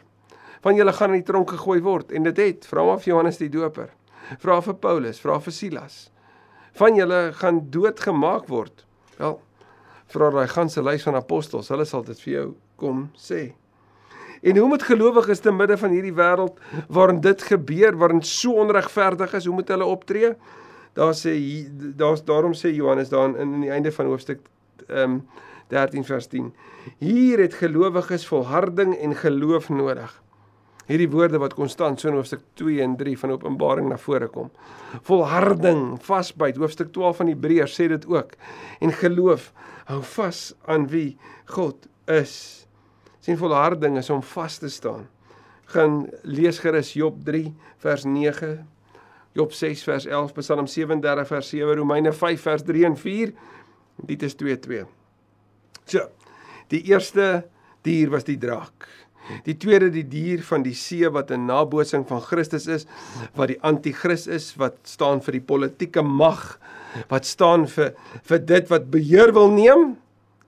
Van 0.64 0.76
julle 0.76 0.94
gaan 0.94 1.14
in 1.14 1.22
die 1.22 1.28
tronk 1.28 1.52
gegooi 1.52 1.82
word 1.84 2.12
en 2.12 2.24
dit 2.24 2.38
het 2.38 2.66
vra 2.66 2.86
maar 2.88 3.02
vir 3.04 3.14
Johannes 3.14 3.38
die 3.38 3.52
Doper. 3.52 3.92
Vra 4.40 4.62
vir 4.64 4.80
Paulus, 4.80 5.20
vra 5.20 5.38
vir 5.44 5.54
Silas. 5.54 6.13
Van 6.80 6.96
julle 6.98 7.32
gaan 7.38 7.60
doodgemaak 7.70 8.48
word. 8.50 8.86
Wel, 9.18 9.38
vra 10.14 10.30
daai 10.34 10.48
ganse 10.48 10.82
lys 10.84 11.06
van 11.06 11.18
apostels, 11.20 11.70
hulle 11.74 11.86
sal 11.86 12.06
dit 12.08 12.20
vir 12.26 12.34
jou 12.34 12.48
kom 12.82 13.06
sê. 13.18 13.54
En 14.44 14.58
hoe 14.58 14.68
moet 14.68 14.84
gelowiges 14.84 15.40
te 15.40 15.52
midde 15.56 15.78
van 15.80 15.94
hierdie 15.96 16.16
wêreld 16.16 16.58
waarin 16.92 17.22
dit 17.24 17.44
gebeur, 17.48 17.96
waarin 17.98 18.22
so 18.28 18.58
onregverdig 18.60 19.38
is, 19.40 19.46
hoe 19.46 19.56
moet 19.56 19.72
hulle 19.72 19.86
optree? 19.88 20.34
Daar 20.94 21.14
sê 21.18 21.34
daar's 21.98 22.26
daarom 22.26 22.54
sê 22.54 22.74
Johannes 22.76 23.10
daar 23.10 23.32
in 23.32 23.56
in 23.56 23.62
die 23.62 23.72
einde 23.72 23.92
van 23.92 24.12
hoofstuk 24.12 24.44
ehm 24.88 25.12
um, 25.12 25.24
13 25.68 26.04
vers 26.06 26.28
10. 26.28 26.54
Hier 26.98 27.40
het 27.40 27.54
gelowiges 27.54 28.28
volharding 28.28 28.96
en 28.96 29.16
geloof 29.16 29.70
nodig. 29.70 30.23
Hierdie 30.90 31.08
woorde 31.08 31.40
wat 31.40 31.56
konstant 31.56 32.02
so 32.02 32.10
in 32.10 32.18
hoofstuk 32.18 32.42
2 32.60 32.82
en 32.84 32.98
3 33.00 33.16
van 33.22 33.32
Openbaring 33.38 33.88
na 33.90 33.98
vore 33.98 34.28
kom. 34.28 34.50
Volharding, 35.08 35.96
vasbyt, 36.04 36.60
hoofstuk 36.60 36.92
12 36.96 37.22
van 37.22 37.32
Hebreërs 37.32 37.78
sê 37.80 37.88
dit 37.92 38.08
ook. 38.12 38.36
En 38.84 38.92
geloof, 39.00 39.52
hou 39.88 40.02
vas 40.16 40.42
aan 40.68 40.90
wie 40.92 41.16
God 41.56 41.88
is. 42.12 42.36
Sien 43.24 43.40
volharding 43.40 43.98
is 44.02 44.12
om 44.12 44.24
vas 44.34 44.60
te 44.60 44.70
staan. 44.70 45.08
Gaan 45.72 46.10
lees 46.28 46.60
gerus 46.60 46.92
Job 47.00 47.22
3 47.24 47.48
vers 47.86 48.04
9, 48.04 48.58
Job 49.34 49.56
6 49.56 49.86
vers 49.88 50.06
11, 50.06 50.36
Psalm 50.42 50.68
37 50.68 51.28
vers 51.32 51.48
7, 51.50 51.78
Romeine 51.80 52.12
5 52.14 52.42
vers 52.42 52.66
3 52.68 52.86
en 52.86 52.98
4. 53.00 53.32
Dit 54.04 54.24
is 54.28 54.36
2:2. 54.36 54.84
So, 55.86 56.10
die 56.68 56.84
eerste 56.92 57.48
dier 57.82 58.10
was 58.10 58.28
die 58.28 58.38
draak. 58.38 58.88
Die 59.46 59.56
tweede 59.58 59.90
die 59.92 60.06
dier 60.08 60.44
van 60.44 60.64
die 60.66 60.76
see 60.76 61.10
wat 61.10 61.32
'n 61.32 61.46
nabootsing 61.46 62.06
van 62.08 62.22
Christus 62.22 62.68
is, 62.68 62.86
wat 63.36 63.48
die 63.48 63.62
anti-kris 63.62 64.28
is, 64.28 64.56
wat 64.56 64.76
staan 64.84 65.22
vir 65.22 65.40
die 65.40 65.46
politieke 65.52 66.02
mag, 66.02 66.60
wat 67.10 67.26
staan 67.26 67.68
vir 67.68 67.94
vir 68.24 68.40
dit 68.40 68.70
wat 68.70 68.92
beheer 68.92 69.34
wil 69.34 69.50
neem 69.52 69.98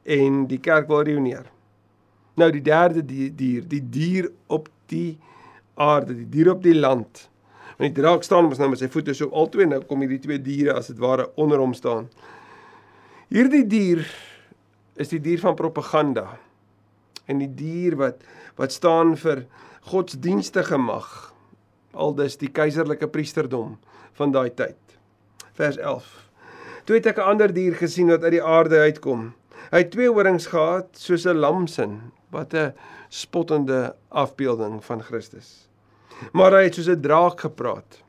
en 0.03 0.47
die 0.47 0.59
kerk 0.59 0.87
wil 0.87 1.03
reuneer. 1.03 1.45
Nou 2.35 2.51
die 2.51 2.61
derde 2.61 3.05
die 3.05 3.29
dier, 3.35 3.63
die 3.67 3.81
dier 3.89 4.31
op 4.47 4.69
die 4.87 5.17
aarde, 5.75 6.13
die 6.13 6.29
dier 6.29 6.51
op 6.51 6.63
die 6.63 6.75
land. 6.75 7.29
Want 7.77 7.95
die 7.95 8.01
draak 8.01 8.23
staan 8.23 8.45
mos 8.45 8.59
nou 8.59 8.69
met 8.69 8.79
sy 8.79 8.87
voete 8.91 9.13
so 9.13 9.29
altoe 9.31 9.65
nou 9.65 9.81
kom 9.87 10.03
hierdie 10.03 10.21
twee 10.23 10.39
diere 10.39 10.75
as 10.75 10.87
dit 10.87 10.99
ware 10.99 11.29
onder 11.35 11.59
hom 11.59 11.73
staan. 11.73 12.09
Hierdie 13.31 13.65
dier 13.67 14.05
is 14.95 15.09
die 15.11 15.19
dier 15.19 15.39
van 15.39 15.55
propaganda 15.55 16.37
en 17.25 17.39
die 17.39 17.53
dier 17.55 17.95
wat 17.95 18.23
wat 18.55 18.71
staan 18.71 19.15
vir 19.17 19.45
godsdienstige 19.91 20.77
mag. 20.77 21.33
Aldus 21.93 22.37
die 22.37 22.51
keiserlike 22.51 23.07
priesterdom 23.07 23.77
van 24.13 24.31
daai 24.31 24.49
tyd. 24.49 24.77
Vers 25.53 25.77
11 25.77 26.25
toe 26.85 26.95
het 26.99 27.07
ek 27.09 27.17
'n 27.17 27.29
ander 27.31 27.53
dier 27.53 27.75
gesien 27.75 28.07
wat 28.07 28.23
uit 28.23 28.37
die 28.37 28.43
aarde 28.43 28.79
uitkom. 28.79 29.33
Hy 29.71 29.77
het 29.77 29.91
twee 29.91 30.09
horings 30.09 30.47
gehad 30.47 30.89
soos 30.93 31.25
'n 31.25 31.37
lamsin 31.37 32.11
wat 32.29 32.53
'n 32.53 32.73
spottende 33.09 33.95
afbeelding 34.09 34.83
van 34.83 35.01
Christus. 35.01 35.69
Maar 36.31 36.51
hy 36.51 36.63
het 36.63 36.75
soos 36.75 36.89
'n 36.89 37.01
draak 37.01 37.39
gepraat. 37.39 38.03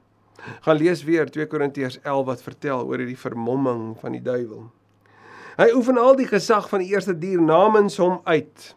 Gaan 0.60 0.76
lees 0.76 1.04
weer 1.04 1.30
2 1.30 1.46
Korintiërs 1.46 1.98
11 2.02 2.26
wat 2.26 2.42
vertel 2.42 2.84
oor 2.86 2.98
hierdie 2.98 3.18
vermomming 3.18 3.96
van 3.98 4.12
die 4.12 4.22
duiwel. 4.22 4.70
Hy 5.56 5.70
oefen 5.74 5.98
al 5.98 6.16
die 6.16 6.26
gesag 6.26 6.68
van 6.68 6.80
die 6.80 6.88
eerste 6.92 7.18
dier 7.18 7.40
namens 7.42 7.96
hom 7.96 8.20
uit. 8.24 8.75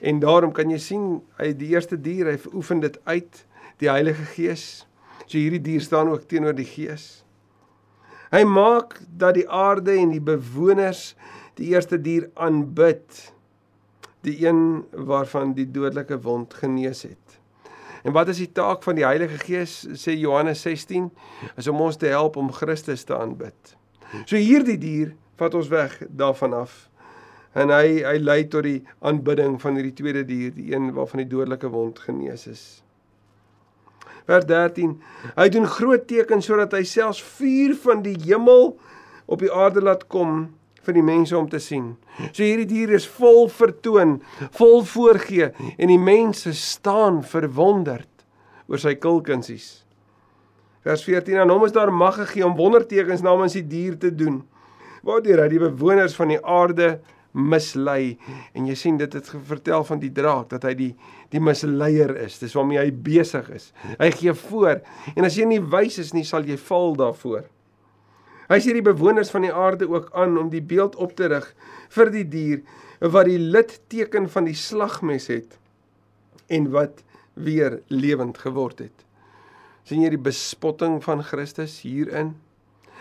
En 0.00 0.20
daarom 0.20 0.52
kan 0.52 0.70
jy 0.70 0.78
sien 0.82 1.06
hy 1.38 1.52
die 1.56 1.72
eerste 1.74 1.96
dier, 2.00 2.28
hy 2.32 2.54
oefen 2.54 2.82
dit 2.84 2.98
uit, 3.04 3.44
die 3.80 3.90
Heilige 3.90 4.24
Gees. 4.34 4.86
So 5.26 5.38
hierdie 5.38 5.62
dier 5.62 5.84
staan 5.84 6.10
ook 6.12 6.28
teenoor 6.28 6.56
die 6.56 6.68
Gees. 6.68 7.24
Hy 8.32 8.42
maak 8.48 8.98
dat 9.06 9.36
die 9.38 9.46
aarde 9.48 9.94
en 9.96 10.12
die 10.12 10.22
bewoners 10.22 11.14
die 11.56 11.70
eerste 11.72 11.98
dier 12.02 12.28
aanbid, 12.34 13.32
die 14.26 14.36
een 14.42 14.84
waarvan 15.08 15.54
die 15.56 15.68
dodelike 15.70 16.18
wond 16.24 16.54
genees 16.58 17.04
het. 17.06 17.38
En 18.06 18.12
wat 18.14 18.28
is 18.30 18.42
die 18.42 18.52
taak 18.52 18.84
van 18.86 18.98
die 18.98 19.06
Heilige 19.06 19.38
Gees 19.42 19.80
sê 19.98 20.14
Johannes 20.14 20.60
16 20.62 21.08
is 21.56 21.68
om 21.70 21.80
ons 21.82 21.96
te 21.98 22.10
help 22.10 22.36
om 22.38 22.52
Christus 22.54 23.06
te 23.06 23.16
aanbid. 23.16 23.76
So 24.26 24.38
hierdie 24.38 24.78
dier 24.78 25.14
vat 25.40 25.54
ons 25.58 25.70
weg 25.72 25.96
daarvan 26.08 26.54
af. 26.54 26.86
En 27.56 27.72
hy 27.72 28.02
hy 28.04 28.16
lei 28.20 28.42
tot 28.52 28.66
die 28.66 28.82
aanbidding 29.00 29.56
van 29.62 29.78
hierdie 29.78 29.94
tweede 29.96 30.26
dier, 30.28 30.52
die 30.52 30.74
een 30.74 30.90
waarvan 30.96 31.24
die 31.24 31.30
dodelike 31.30 31.70
wond 31.72 32.02
genees 32.04 32.44
is. 32.50 32.64
Vers 34.26 34.44
13. 34.48 34.96
Hy 35.38 35.48
doen 35.54 35.68
groot 35.70 36.04
tekens 36.10 36.48
sodat 36.50 36.74
hy 36.76 36.82
selfs 36.88 37.22
vuur 37.38 37.76
van 37.84 38.02
die 38.04 38.16
hemel 38.26 38.74
op 39.30 39.42
die 39.42 39.52
aarde 39.52 39.80
laat 39.84 40.04
kom 40.12 40.48
vir 40.86 40.98
die 40.98 41.06
mense 41.06 41.34
om 41.38 41.48
te 41.50 41.60
sien. 41.62 41.94
So 42.30 42.44
hierdie 42.44 42.68
dier 42.70 42.92
is 42.94 43.06
vol 43.16 43.48
vertoon, 43.50 44.18
vol 44.58 44.84
voorgee 44.86 45.50
en 45.76 45.90
die 45.90 46.00
mense 46.00 46.52
staan 46.58 47.22
verwonderd 47.26 48.10
oor 48.66 48.82
sy 48.82 48.96
kulkunsies. 48.98 49.86
Vers 50.86 51.02
14: 51.06 51.40
En 51.42 51.50
hom 51.50 51.64
is 51.66 51.74
daar 51.74 51.90
mag 51.90 52.18
gegee 52.20 52.46
om 52.46 52.54
wondertekens 52.58 53.24
namens 53.26 53.56
die 53.58 53.66
dier 53.66 53.96
te 53.98 54.12
doen. 54.14 54.42
Waardeur 55.06 55.42
hy 55.44 55.50
die 55.50 55.62
bewoners 55.62 56.14
van 56.18 56.34
die 56.34 56.42
aarde 56.42 56.96
mislei 57.36 58.16
en 58.56 58.66
jy 58.66 58.74
sien 58.78 58.96
dit 59.00 59.12
het 59.12 59.28
vertel 59.48 59.84
van 59.84 60.00
die 60.00 60.12
draak 60.12 60.48
dat 60.52 60.64
hy 60.64 60.74
die 60.78 60.92
die 61.34 61.42
misleier 61.42 62.14
is. 62.22 62.38
Dis 62.38 62.54
waarmee 62.56 62.78
hy 62.78 62.90
besig 62.90 63.48
is. 63.54 63.72
Hy 63.98 64.10
gee 64.14 64.34
voor 64.46 64.80
en 65.14 65.26
as 65.26 65.36
jy 65.36 65.46
nie 65.48 65.60
wys 65.60 65.98
is 66.02 66.14
nie, 66.14 66.24
sal 66.24 66.46
jy 66.46 66.56
val 66.68 66.94
daarvoor. 66.96 67.44
Hy 68.46 68.58
sê 68.62 68.76
die 68.76 68.84
bewoners 68.86 69.32
van 69.34 69.42
die 69.42 69.52
aarde 69.52 69.88
ook 69.90 70.12
aan 70.14 70.36
om 70.38 70.50
die 70.52 70.62
beeld 70.62 70.94
op 71.02 71.16
te 71.18 71.26
rig 71.32 71.48
vir 71.96 72.12
die 72.14 72.26
dier 72.30 72.62
wat 73.00 73.26
die 73.28 73.40
litteken 73.40 74.30
van 74.30 74.46
die 74.46 74.56
slagmes 74.56 75.26
het 75.32 75.58
en 76.46 76.70
wat 76.72 77.02
weer 77.34 77.80
lewend 77.90 78.38
geword 78.38 78.78
het. 78.86 79.04
sien 79.86 80.02
jy 80.02 80.08
die 80.16 80.18
bespotting 80.18 80.96
van 81.04 81.20
Christus 81.22 81.80
hierin? 81.86 82.34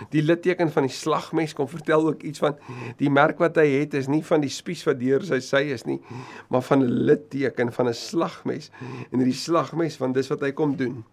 Die 0.10 0.21
litteken 0.21 0.71
van 0.71 0.88
die 0.88 0.93
slagmes 0.93 1.53
kom 1.55 1.67
vertel 1.67 2.08
ook 2.08 2.23
iets 2.23 2.39
van 2.39 2.58
die 2.99 3.10
merk 3.10 3.39
wat 3.39 3.55
hy 3.55 3.67
het 3.79 3.93
is 3.93 4.10
nie 4.12 4.23
van 4.23 4.43
die 4.43 4.51
spies 4.51 4.84
wat 4.88 4.99
deur 4.99 5.23
sy 5.23 5.39
sy 5.39 5.63
is 5.75 5.86
nie, 5.88 6.01
maar 6.49 6.62
van 6.62 6.84
'n 6.84 7.05
litteken 7.10 7.71
van 7.71 7.88
'n 7.88 7.93
slagmes. 7.93 8.71
En 9.12 9.19
hierdie 9.19 9.34
slagmes 9.34 9.95
van 9.97 10.13
dis 10.13 10.27
wat 10.27 10.41
hy 10.41 10.51
kom 10.51 10.75
doen. 10.75 11.03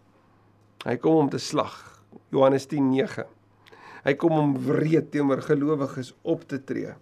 Hy 0.85 0.97
kom 0.97 1.15
om 1.15 1.29
te 1.29 1.39
slag. 1.39 2.03
Johannes 2.31 2.67
10:9. 2.67 3.25
Hy 4.05 4.15
kom 4.15 4.33
om 4.33 4.57
wreed 4.67 5.11
teenoor 5.11 5.43
gelowiges 5.43 6.15
op 6.23 6.49
te 6.49 6.65
tree. 6.65 6.95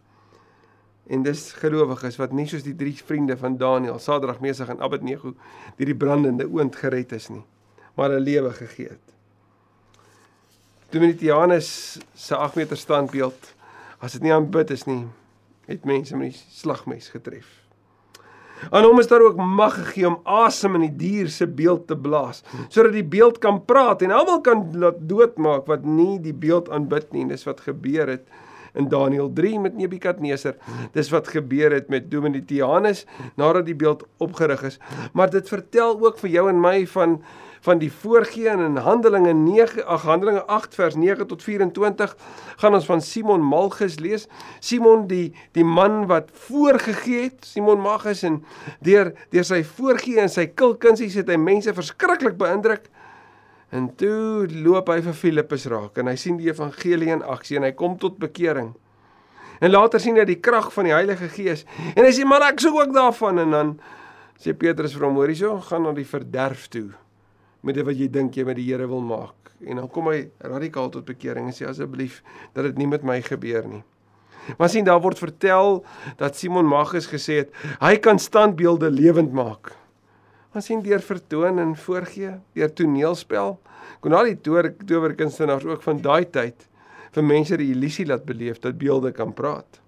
En 1.08 1.22
dis 1.22 1.52
gelowiges 1.52 2.16
wat 2.16 2.32
nie 2.32 2.46
soos 2.46 2.62
die 2.62 2.76
drie 2.76 2.94
vriende 2.94 3.36
van 3.36 3.56
Daniël, 3.56 3.98
Sadrag, 3.98 4.40
Mesach 4.40 4.68
en 4.68 4.80
Abednego 4.80 5.34
deur 5.76 5.86
die 5.86 5.96
brandende 5.96 6.46
oond 6.46 6.76
gered 6.76 7.12
is 7.12 7.28
nie, 7.28 7.44
maar 7.96 8.10
'n 8.10 8.22
lewe 8.22 8.52
gegee 8.52 8.88
het. 8.88 9.19
Dominitianus 10.90 11.98
se 12.14 12.36
8 12.36 12.56
meter 12.58 12.76
standbeeld, 12.76 13.54
as 14.02 14.16
dit 14.16 14.24
nie 14.26 14.32
aanbid 14.34 14.72
is 14.74 14.86
nie, 14.88 15.04
het 15.70 15.84
mense 15.86 16.16
met 16.18 16.32
die 16.32 16.40
slagmes 16.50 17.12
getref. 17.14 17.46
Aan 18.68 18.84
hom 18.84 18.98
is 19.00 19.08
daar 19.08 19.22
ook 19.24 19.38
mag 19.38 19.76
gegee 19.78 20.08
om 20.08 20.18
asem 20.28 20.74
in 20.76 20.88
die 20.88 20.96
dier 21.00 21.30
se 21.32 21.46
beeld 21.46 21.86
te 21.88 21.96
blaas, 21.96 22.42
sodat 22.68 22.92
die 22.92 23.06
beeld 23.06 23.38
kan 23.40 23.62
praat 23.64 24.02
en 24.04 24.12
almal 24.12 24.42
kan 24.44 24.66
laat 24.76 24.98
doodmaak 25.08 25.70
wat 25.70 25.86
nie 25.86 26.18
die 26.20 26.34
beeld 26.36 26.68
aanbid 26.74 27.14
nie. 27.14 27.24
Dis 27.30 27.46
wat 27.48 27.62
gebeur 27.64 28.10
het 28.10 28.26
in 28.74 28.90
Daniël 28.90 29.30
3 29.34 29.60
met 29.62 29.78
Nebukadneser. 29.78 30.58
Dis 30.92 31.10
wat 31.14 31.30
gebeur 31.32 31.72
het 31.72 31.88
met 31.88 32.10
Domitianus 32.10 33.06
nadat 33.40 33.66
die 33.66 33.78
beeld 33.78 34.04
opgerig 34.18 34.62
is. 34.68 34.78
Maar 35.12 35.30
dit 35.30 35.48
vertel 35.48 35.96
ook 36.00 36.18
vir 36.18 36.30
jou 36.30 36.48
en 36.50 36.60
my 36.60 36.82
van 36.86 37.20
van 37.60 37.80
die 37.80 37.90
voorgeen 37.92 38.60
in 38.64 38.76
Handelinge 38.76 39.32
9 39.32 39.84
ag 39.84 40.02
Handelinge 40.08 40.44
8 40.44 40.74
vers 40.74 40.94
9 40.96 41.26
tot 41.26 41.42
24 41.42 42.16
gaan 42.56 42.74
ons 42.74 42.86
van 42.88 43.00
Simon 43.00 43.42
Malchus 43.44 43.98
lees. 44.00 44.26
Simon 44.60 45.06
die 45.10 45.32
die 45.56 45.64
man 45.64 46.06
wat 46.08 46.30
voorgegee 46.46 47.22
het, 47.28 47.44
Simon 47.44 47.80
Malchus 47.80 48.22
en 48.24 48.40
deur 48.80 49.12
deur 49.30 49.44
sy 49.44 49.60
voorgee 49.64 50.20
en 50.22 50.32
sy 50.32 50.46
kulkunsies 50.48 51.18
het 51.20 51.28
hy 51.28 51.36
mense 51.40 51.74
verskriklik 51.76 52.38
beïndruk. 52.40 52.88
En 53.70 53.90
toe 53.94 54.48
loop 54.50 54.88
hy 54.90 54.98
vir 55.04 55.14
Filippus 55.16 55.68
raak 55.70 56.00
en 56.00 56.08
hy 56.10 56.16
sien 56.18 56.40
die 56.40 56.48
evangelie 56.48 57.12
in 57.12 57.22
aksie 57.22 57.60
en 57.60 57.68
hy 57.68 57.74
kom 57.76 57.98
tot 58.00 58.16
bekering. 58.18 58.72
En 59.60 59.70
later 59.70 60.00
sien 60.00 60.16
hy 60.16 60.24
die 60.24 60.40
krag 60.40 60.72
van 60.72 60.88
die 60.88 60.96
Heilige 60.96 61.28
Gees 61.28 61.66
en 61.92 62.06
hy 62.06 62.10
sê 62.16 62.24
maar 62.24 62.48
ek 62.48 62.64
soek 62.64 62.80
ook 62.80 62.96
daarvan 62.96 63.44
en 63.44 63.54
dan 63.58 63.76
sê 64.40 64.56
Petrus 64.56 64.96
vir 64.96 65.06
hom 65.10 65.20
hoor 65.20 65.28
hierso 65.28 65.60
gaan 65.68 65.84
na 65.84 65.92
die 65.92 66.08
verderf 66.08 66.64
toe 66.72 66.88
met 67.66 67.76
dit 67.76 67.86
wat 67.86 67.96
jy 67.96 68.08
dink 68.12 68.36
jy 68.36 68.44
met 68.48 68.58
die 68.58 68.68
Here 68.70 68.86
wil 68.88 69.02
maak. 69.04 69.52
En 69.66 69.82
dan 69.82 69.88
kom 69.92 70.08
hy 70.12 70.30
radikaal 70.40 70.88
tot 70.92 71.08
bekering 71.08 71.50
en 71.50 71.56
sê 71.56 71.68
asseblief 71.68 72.22
dat 72.54 72.64
dit 72.70 72.80
nie 72.80 72.88
met 72.88 73.04
my 73.06 73.20
gebeur 73.24 73.66
nie. 73.68 73.82
Maar 74.58 74.70
sien 74.72 74.86
daar 74.86 75.02
word 75.04 75.20
vertel 75.20 75.82
dat 76.18 76.36
Simon 76.36 76.66
Magus 76.66 77.10
gesê 77.10 77.42
het 77.42 77.52
hy 77.82 77.96
kan 78.02 78.18
standbeelde 78.18 78.90
lewend 78.90 79.34
maak. 79.36 79.74
Ons 80.56 80.66
sien 80.66 80.80
deur 80.82 81.02
vertoon 81.04 81.60
en 81.62 81.76
voorgee, 81.78 82.32
deur 82.58 82.72
toneelspel, 82.74 83.58
kon 84.02 84.16
al 84.16 84.32
die 84.32 84.38
towerkunstenaars 84.40 85.68
ook 85.68 85.84
van 85.84 86.00
daai 86.02 86.24
tyd 86.32 86.66
vir 87.14 87.26
mense 87.26 87.58
die 87.58 87.70
illusie 87.74 88.06
laat 88.08 88.24
beleef 88.26 88.58
dat 88.64 88.78
beelde 88.78 89.12
kan 89.14 89.34
praat. 89.36 89.80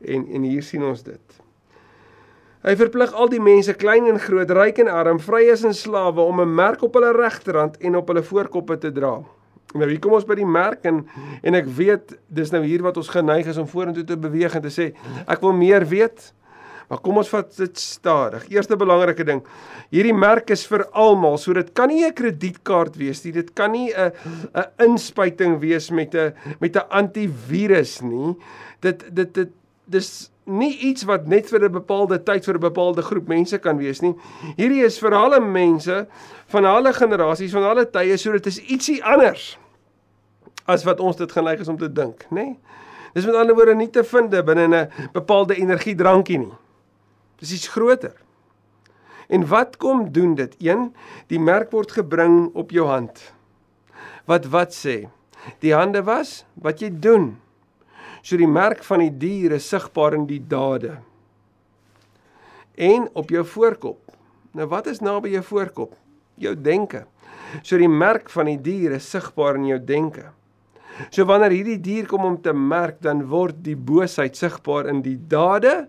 En 0.00 0.26
en 0.26 0.44
hier 0.48 0.64
sien 0.64 0.84
ons 0.84 1.02
dit. 1.04 1.40
Hy 2.60 2.74
verplig 2.76 3.12
al 3.16 3.30
die 3.32 3.40
mense, 3.40 3.72
klein 3.80 4.04
en 4.10 4.18
groot, 4.20 4.50
ryk 4.52 4.82
en 4.82 4.90
arm, 4.92 5.20
vryes 5.24 5.62
en 5.64 5.72
slawe 5.72 6.20
om 6.20 6.40
'n 6.42 6.54
merk 6.54 6.82
op 6.82 6.94
hulle 6.94 7.12
regterhand 7.16 7.78
en 7.80 7.96
op 7.96 8.08
hulle 8.08 8.22
voorkoppe 8.22 8.78
te 8.78 8.92
dra. 8.92 9.22
Nou 9.74 9.88
hier 9.88 9.98
kom 9.98 10.12
ons 10.12 10.26
by 10.26 10.34
die 10.34 10.46
merk 10.46 10.84
en 10.84 11.06
en 11.42 11.54
ek 11.54 11.66
weet 11.66 12.18
dis 12.28 12.50
nou 12.50 12.62
hier 12.62 12.82
wat 12.82 12.96
ons 12.96 13.08
geneig 13.08 13.46
is 13.46 13.56
om 13.56 13.66
vorentoe 13.66 14.04
te 14.04 14.16
beweeg 14.16 14.54
en 14.54 14.62
te 14.62 14.68
sê 14.68 14.92
ek 15.26 15.40
wil 15.40 15.52
meer 15.52 15.86
weet. 15.86 16.32
Maar 16.90 16.98
kom 16.98 17.16
ons 17.16 17.28
vat 17.28 17.56
dit 17.56 17.78
stadig. 17.78 18.48
Eerste 18.50 18.76
belangrike 18.76 19.24
ding. 19.24 19.44
Hierdie 19.90 20.14
merk 20.14 20.50
is 20.50 20.66
vir 20.66 20.82
almal, 20.92 21.38
so 21.38 21.52
dit 21.52 21.72
kan 21.72 21.88
nie 21.88 22.04
'n 22.04 22.12
kredietkaart 22.12 22.96
wees 22.96 23.24
nie. 23.24 23.32
Dit 23.32 23.54
kan 23.54 23.72
nie 23.72 23.92
'n 23.94 24.12
'n 24.54 24.90
inspuiting 24.90 25.60
wees 25.60 25.90
met 25.90 26.14
'n 26.14 26.34
met 26.60 26.76
'n 26.76 26.88
antivirus 26.90 28.02
nie. 28.02 28.36
Dit 28.80 29.04
dit 29.14 29.34
dit 29.34 29.48
dis 29.86 30.30
nie 30.50 30.72
iets 30.90 31.06
wat 31.08 31.26
net 31.26 31.48
vir 31.48 31.64
'n 31.64 31.72
bepaalde 31.72 32.18
tyd 32.22 32.44
vir 32.44 32.54
'n 32.54 32.60
bepaalde 32.60 33.02
groep 33.02 33.28
mense 33.28 33.58
kan 33.58 33.78
wees 33.78 34.00
nie. 34.00 34.14
Hierdie 34.56 34.84
is 34.84 34.98
vir 34.98 35.14
alle 35.14 35.40
mense 35.40 36.06
van 36.46 36.64
alle 36.64 36.92
generasies, 36.92 37.52
van 37.52 37.64
alle 37.64 37.90
tye, 37.90 38.16
so 38.16 38.32
dit 38.32 38.46
is 38.46 38.58
ietsie 38.58 39.04
anders 39.04 39.58
as 40.66 40.84
wat 40.84 41.00
ons 41.00 41.16
dit 41.16 41.32
geneig 41.32 41.60
is 41.60 41.68
om 41.68 41.78
te 41.78 41.92
dink, 41.92 42.26
nê? 42.30 42.44
Nee? 42.44 42.58
Dis 43.14 43.26
met 43.26 43.34
ander 43.34 43.54
woorde 43.54 43.74
nie 43.74 43.90
te 43.90 44.04
vind 44.04 44.30
binne 44.30 44.66
'n 44.68 44.90
bepaalde 45.12 45.54
energiedrankie 45.54 46.38
nie. 46.38 46.52
Dis 47.38 47.52
iets 47.52 47.68
groter. 47.68 48.14
En 49.28 49.46
wat 49.46 49.76
kom 49.76 50.12
doen 50.12 50.34
dit? 50.34 50.54
1. 50.58 50.94
Die 51.26 51.40
merk 51.40 51.70
word 51.70 51.92
gebring 51.92 52.50
op 52.54 52.70
jou 52.70 52.86
hand. 52.86 53.32
Wat 54.24 54.46
wat 54.46 54.74
sê? 54.74 55.08
Die 55.58 55.74
hande 55.74 56.02
was 56.02 56.44
wat 56.54 56.80
jy 56.80 56.90
doen. 56.92 57.40
So 58.22 58.36
die 58.36 58.48
merk 58.50 58.82
van 58.84 59.04
die 59.04 59.12
dier 59.12 59.56
is 59.56 59.68
sigbaar 59.68 60.16
in 60.18 60.26
die 60.28 60.42
dade. 60.42 60.98
En 62.76 63.08
op 63.18 63.32
jou 63.32 63.44
voorkop. 63.46 64.00
Nou 64.56 64.66
wat 64.70 64.90
is 64.90 65.00
naby 65.04 65.34
jou 65.36 65.42
voorkop? 65.46 65.94
Jou 66.40 66.54
denke. 66.56 67.04
So 67.62 67.78
die 67.80 67.90
merk 67.90 68.30
van 68.32 68.50
die 68.50 68.60
dier 68.60 68.96
is 68.98 69.08
sigbaar 69.10 69.58
in 69.60 69.68
jou 69.70 69.80
denke. 69.84 70.30
So 71.08 71.24
wanneer 71.24 71.54
hierdie 71.54 71.80
dier 71.80 72.08
kom 72.08 72.26
om 72.28 72.36
te 72.42 72.52
merk, 72.52 73.00
dan 73.00 73.24
word 73.30 73.62
die 73.64 73.76
boosheid 73.76 74.36
sigbaar 74.36 74.90
in 74.92 75.00
die 75.04 75.16
dade 75.16 75.86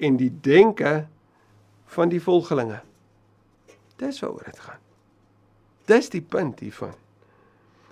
en 0.00 0.18
die 0.20 0.32
denke 0.44 1.06
van 1.94 2.12
die 2.12 2.20
volgelinge. 2.22 2.82
Dis 4.00 4.20
waaroor 4.20 4.50
dit 4.50 4.60
gaan. 4.64 4.82
Dis 5.88 6.12
die 6.12 6.22
punt 6.22 6.60
hiervan. 6.60 6.94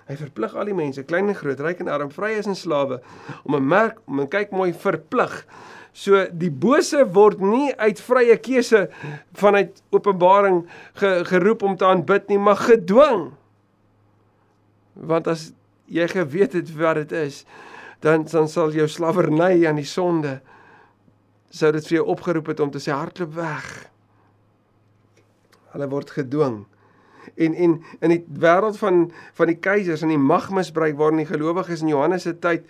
Hy 0.09 0.17
verplig 0.17 0.55
al 0.57 0.71
die 0.71 0.77
mense, 0.77 1.03
klein 1.05 1.29
en 1.29 1.37
groot, 1.37 1.59
ryk 1.61 1.83
en 1.83 1.91
arm, 1.93 2.09
vryes 2.09 2.47
en 2.49 2.57
slawe 2.57 2.97
om 3.43 3.55
'n 3.55 3.67
merk, 3.67 3.99
om 4.07 4.21
'n 4.21 4.27
kyk 4.27 4.51
mooi 4.51 4.73
verplig. 4.73 5.45
So 5.93 6.25
die 6.31 6.49
bose 6.49 7.05
word 7.13 7.39
nie 7.41 7.73
uit 7.77 7.99
vrye 7.99 8.37
keuse 8.37 8.89
vanuit 9.33 9.81
Openbaring 9.91 10.67
ge, 10.93 11.23
geroep 11.25 11.63
om 11.63 11.77
te 11.77 11.85
aanbid 11.85 12.27
nie, 12.29 12.39
maar 12.39 12.57
gedwing. 12.57 13.31
Want 14.93 15.27
as 15.27 15.53
jy 15.85 16.07
geweet 16.07 16.53
het 16.53 16.75
wat 16.77 16.95
dit 16.95 17.11
is, 17.11 17.45
dan 17.99 18.23
dan 18.23 18.47
sal 18.47 18.71
jou 18.71 18.87
slawerny 18.87 19.67
aan 19.67 19.75
die 19.75 19.85
sonde 19.85 20.41
sou 21.49 21.71
dit 21.71 21.85
vir 21.87 21.99
jou 21.99 22.05
opgeroep 22.13 22.47
het 22.47 22.59
om 22.59 22.71
te 22.71 22.81
sê 22.81 22.93
hardloop 22.93 23.33
weg. 23.33 23.69
Hulle 25.73 25.87
word 25.89 26.09
gedwing. 26.13 26.65
En 27.35 27.53
en 27.53 27.77
in 27.99 28.15
die 28.15 28.23
wêreld 28.39 28.77
van 28.77 29.11
van 29.37 29.51
die 29.51 29.59
keisers 29.59 30.01
en 30.05 30.13
die 30.13 30.21
magmisbruik 30.21 30.97
waarin 30.97 31.23
die 31.23 31.29
gelowiges 31.29 31.81
in 31.81 31.93
Johannes 31.93 32.27
se 32.27 32.33
tyd 32.39 32.65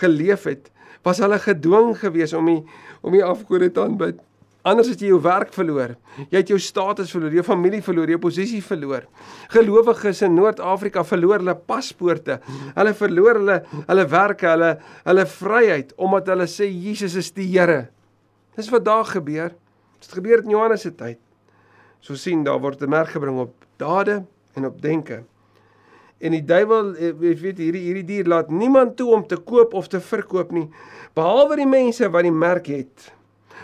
geleef 0.00 0.44
het, 0.44 0.70
was 1.02 1.18
hulle 1.18 1.38
gedwing 1.38 1.96
geweest 1.98 2.34
om 2.38 2.46
die 2.46 2.60
om 3.02 3.12
die 3.12 3.24
afgode 3.24 3.70
te 3.72 3.82
aanbid. 3.82 4.20
Anders 4.62 4.92
het 4.92 5.00
jy 5.02 5.08
jou 5.10 5.18
werk 5.24 5.50
verloor. 5.54 5.96
Jy 6.30 6.38
het 6.38 6.50
jou 6.52 6.58
status 6.62 7.10
verloor, 7.10 7.32
jou 7.34 7.42
familie 7.42 7.80
verloor, 7.82 8.10
jou 8.12 8.20
posisie 8.22 8.60
verloor. 8.62 9.08
Gelowiges 9.50 10.22
in 10.22 10.36
Noord-Afrika 10.38 11.02
verloor 11.06 11.42
hulle 11.42 11.56
paspoorte. 11.66 12.38
Hulle 12.76 12.92
verloor 12.94 13.40
hulle 13.40 13.56
hulle 13.88 14.04
werke, 14.12 14.46
hulle 14.52 14.70
hulle 15.08 15.26
vryheid 15.34 15.90
omdat 15.98 16.30
hulle 16.30 16.46
sê 16.50 16.70
Jesus 16.70 17.18
is 17.18 17.32
die 17.34 17.48
Here. 17.50 17.88
Dis 18.54 18.70
wat 18.70 18.86
daar 18.86 19.08
gebeur. 19.10 19.50
Dit 19.98 20.14
gebeur 20.14 20.44
in 20.44 20.54
Johannes 20.54 20.86
se 20.86 20.94
tyd. 20.94 21.18
So 22.02 22.18
sien 22.18 22.42
daar 22.42 22.58
word 22.58 22.82
'n 22.82 22.90
merk 22.90 23.14
gebring 23.14 23.38
op 23.38 23.54
dade 23.78 24.24
en 24.54 24.66
op 24.66 24.82
denke. 24.82 25.22
En 26.18 26.30
die 26.30 26.44
duiwel 26.44 26.94
eh, 26.94 27.12
weet 27.18 27.58
hierdie 27.58 27.82
hierdie 27.82 28.04
dier 28.04 28.26
laat 28.26 28.50
niemand 28.50 28.96
toe 28.96 29.12
om 29.14 29.26
te 29.26 29.36
koop 29.36 29.74
of 29.74 29.88
te 29.88 30.00
verkoop 30.00 30.50
nie 30.50 30.68
behalwe 31.14 31.56
die 31.56 31.66
mense 31.66 32.10
wat 32.10 32.22
die 32.22 32.34
merk 32.34 32.66
het. 32.66 33.12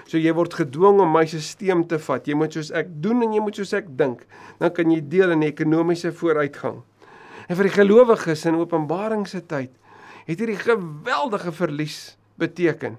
So 0.06 0.18
jy 0.18 0.32
word 0.32 0.54
gedwing 0.54 1.00
om 1.00 1.12
my 1.12 1.24
stelsel 1.26 1.86
te 1.86 1.98
vat. 1.98 2.26
Jy 2.26 2.34
moet 2.34 2.52
soos 2.52 2.70
ek 2.70 2.86
doen 3.02 3.22
en 3.22 3.32
jy 3.32 3.40
moet 3.40 3.56
soos 3.56 3.72
ek 3.72 3.90
dink. 3.98 4.22
Dan 4.58 4.70
kan 4.72 4.90
jy 4.90 5.00
deel 5.00 5.30
in 5.30 5.40
die 5.40 5.50
ekonomiese 5.50 6.12
vooruitgang. 6.12 6.82
En 7.48 7.56
vir 7.56 7.64
die 7.64 7.74
gelowiges 7.74 8.46
in 8.46 8.54
Openbaring 8.54 9.26
se 9.26 9.40
tyd 9.40 9.70
het 10.28 10.38
hierdie 10.38 10.60
geweldige 10.60 11.52
verlies 11.52 12.16
beteken. 12.36 12.98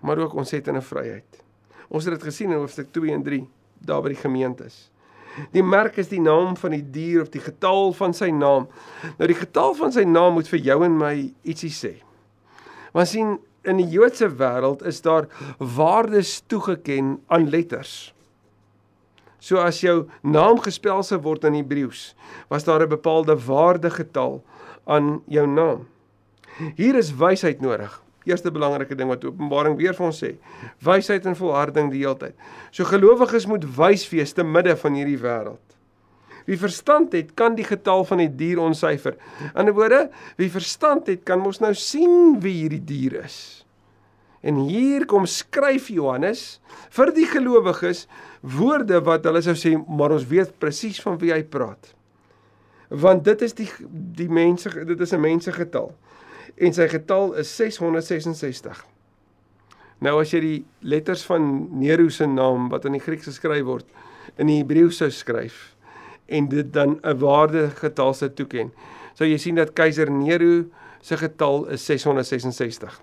Maar 0.00 0.18
ook 0.18 0.34
ontsettende 0.34 0.80
vryheid. 0.80 1.42
Ons 1.88 2.04
het 2.04 2.14
dit 2.14 2.22
gesien 2.22 2.52
in 2.52 2.60
hoofstuk 2.60 2.92
2 2.94 3.12
en 3.12 3.22
3 3.26 3.46
daar 3.80 4.02
by 4.02 4.14
die 4.14 4.22
gemeentes. 4.22 4.90
Die 5.54 5.62
merk 5.62 5.96
is 5.96 6.10
die 6.10 6.20
naam 6.20 6.56
van 6.58 6.74
die 6.74 6.82
dier 6.82 7.22
of 7.22 7.30
die 7.30 7.42
getal 7.42 7.92
van 7.94 8.14
sy 8.16 8.30
naam. 8.34 8.66
Nou 9.18 9.28
die 9.30 9.38
getal 9.38 9.74
van 9.78 9.92
sy 9.94 10.04
naam 10.08 10.38
moet 10.38 10.50
vir 10.50 10.58
jou 10.58 10.78
en 10.84 10.96
my 10.98 11.14
ietsie 11.46 11.72
sê. 11.74 11.92
Want 12.92 13.12
sien 13.12 13.36
in 13.68 13.78
die 13.82 13.88
Joodse 13.92 14.30
wêreld 14.40 14.82
is 14.86 15.00
daar 15.04 15.28
waardes 15.58 16.40
toegeken 16.50 17.18
aan 17.28 17.50
letters. 17.52 18.12
So 19.38 19.60
as 19.62 19.80
jou 19.84 20.08
naam 20.22 20.58
gespel 20.62 21.04
sou 21.06 21.20
word 21.22 21.46
in 21.46 21.54
Hebreëus, 21.60 22.14
was 22.50 22.64
daar 22.64 22.82
'n 22.82 22.88
bepaalde 22.88 23.36
waardegetal 23.36 24.42
aan 24.86 25.22
jou 25.26 25.46
naam. 25.46 25.86
Hier 26.74 26.96
is 26.96 27.14
wysheid 27.14 27.60
nodig. 27.60 28.02
Eerste 28.28 28.52
belangrike 28.52 28.96
ding 28.98 29.08
wat 29.08 29.24
Openbaring 29.24 29.76
weer 29.78 29.96
vir 29.96 30.06
ons 30.06 30.20
sê, 30.22 30.34
wysheid 30.84 31.26
en 31.26 31.36
volharding 31.38 31.90
die 31.90 32.04
hele 32.04 32.18
tyd. 32.20 32.36
So 32.70 32.84
gelowiges 32.84 33.46
moet 33.46 33.64
wys 33.78 34.08
wees 34.12 34.32
te 34.36 34.44
midde 34.44 34.76
van 34.76 34.94
hierdie 34.94 35.20
wêreld. 35.22 35.64
Wie 36.48 36.56
verstand 36.56 37.12
het, 37.12 37.34
kan 37.36 37.58
die 37.58 37.66
getal 37.66 38.06
van 38.08 38.22
die 38.22 38.30
dier 38.32 38.60
ontsyfer. 38.62 39.18
In 39.52 39.68
'n 39.68 39.74
woorde, 39.76 40.08
wie 40.36 40.50
verstand 40.50 41.06
het, 41.06 41.24
kan 41.24 41.40
mos 41.40 41.60
nou 41.60 41.74
sien 41.74 42.40
wie 42.40 42.62
hierdie 42.62 42.84
dier 42.84 43.24
is. 43.24 43.66
En 44.40 44.56
hier 44.68 45.04
kom 45.06 45.26
skryf 45.26 45.88
Johannes 45.88 46.60
vir 46.94 47.12
die 47.12 47.26
gelowiges 47.26 48.06
woorde 48.40 49.00
wat 49.04 49.24
hulle 49.24 49.42
sou 49.42 49.54
sê, 49.58 49.74
maar 49.76 50.14
ons 50.14 50.26
weet 50.30 50.58
presies 50.58 51.00
van 51.02 51.18
wie 51.18 51.32
hy 51.34 51.42
praat. 51.42 51.94
Want 52.88 53.24
dit 53.24 53.42
is 53.42 53.52
die 53.52 53.68
die 53.90 54.28
mense, 54.28 54.70
dit 54.70 55.00
is 55.00 55.12
'n 55.12 55.20
mensegetal. 55.20 55.92
En 56.58 56.74
sy 56.74 56.88
getal 56.90 57.34
is 57.38 57.50
666. 57.56 58.84
Nou 60.02 60.18
as 60.20 60.32
jy 60.34 60.40
die 60.42 60.58
letters 60.86 61.24
van 61.26 61.68
Nero 61.78 62.08
se 62.08 62.26
naam 62.26 62.68
wat 62.72 62.86
in 62.86 62.94
die 62.98 63.02
Grieks 63.02 63.30
geskryf 63.30 63.64
word 63.66 63.86
in 64.38 64.50
die 64.50 64.60
Hebreëus 64.60 65.00
sou 65.00 65.08
skryf, 65.10 65.74
en 66.28 66.48
dit 66.48 66.72
dan 66.72 67.00
'n 67.02 67.18
waarde 67.18 67.70
getal 67.70 68.14
se 68.14 68.28
toeken. 68.28 68.72
So 69.14 69.24
jy 69.24 69.38
sien 69.38 69.54
dat 69.54 69.72
keiser 69.72 70.10
Nero 70.10 70.64
se 71.00 71.16
getal 71.16 71.66
is 71.66 71.84
666. 71.84 73.00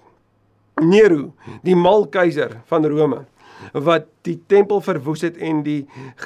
Nero, 0.82 1.34
die 1.64 1.76
mal 1.76 2.08
keiser 2.08 2.62
van 2.66 2.86
Rome 2.86 3.26
wat 3.74 4.08
die 4.28 4.38
tempel 4.52 4.82
verwoes 4.84 5.24
het 5.26 5.38
en 5.38 5.64
die 5.66 5.86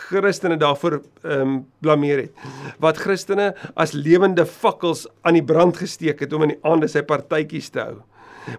Christene 0.10 0.58
daarvoor 0.60 1.00
ehm 1.00 1.42
um, 1.42 1.58
blameer 1.84 2.26
het. 2.26 2.46
Wat 2.80 2.98
Christene 2.98 3.54
as 3.76 3.94
lewende 3.94 4.46
fakkels 4.46 5.08
aan 5.22 5.38
die 5.40 5.46
brand 5.46 5.78
gesteek 5.78 6.20
het 6.26 6.34
om 6.34 6.48
in 6.48 6.56
die 6.56 6.62
aande 6.68 6.90
sy 6.92 7.04
partytjies 7.06 7.70
te 7.74 7.84
hou. 7.84 8.00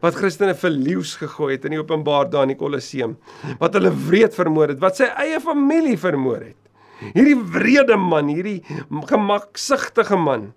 Wat 0.03 0.15
Christene 0.15 0.55
verliefs 0.55 1.17
gegooi 1.19 1.55
het 1.57 1.65
in 1.67 1.75
die 1.75 1.83
openbaar 1.83 2.31
daar 2.31 2.47
in 2.47 2.55
die 2.55 2.61
Kolosseum. 2.61 3.17
Wat 3.59 3.75
hulle 3.75 3.93
wreed 4.07 4.37
vermoor 4.37 4.75
het, 4.75 4.81
wat 4.83 5.01
sy 5.01 5.09
eie 5.19 5.41
familie 5.43 5.99
vermoor 5.99 6.45
het. 6.51 6.59
Hierdie 7.15 7.39
wrede 7.55 7.97
man, 7.97 8.29
hierdie 8.29 8.61
gemaksigtige 9.09 10.19
man 10.21 10.51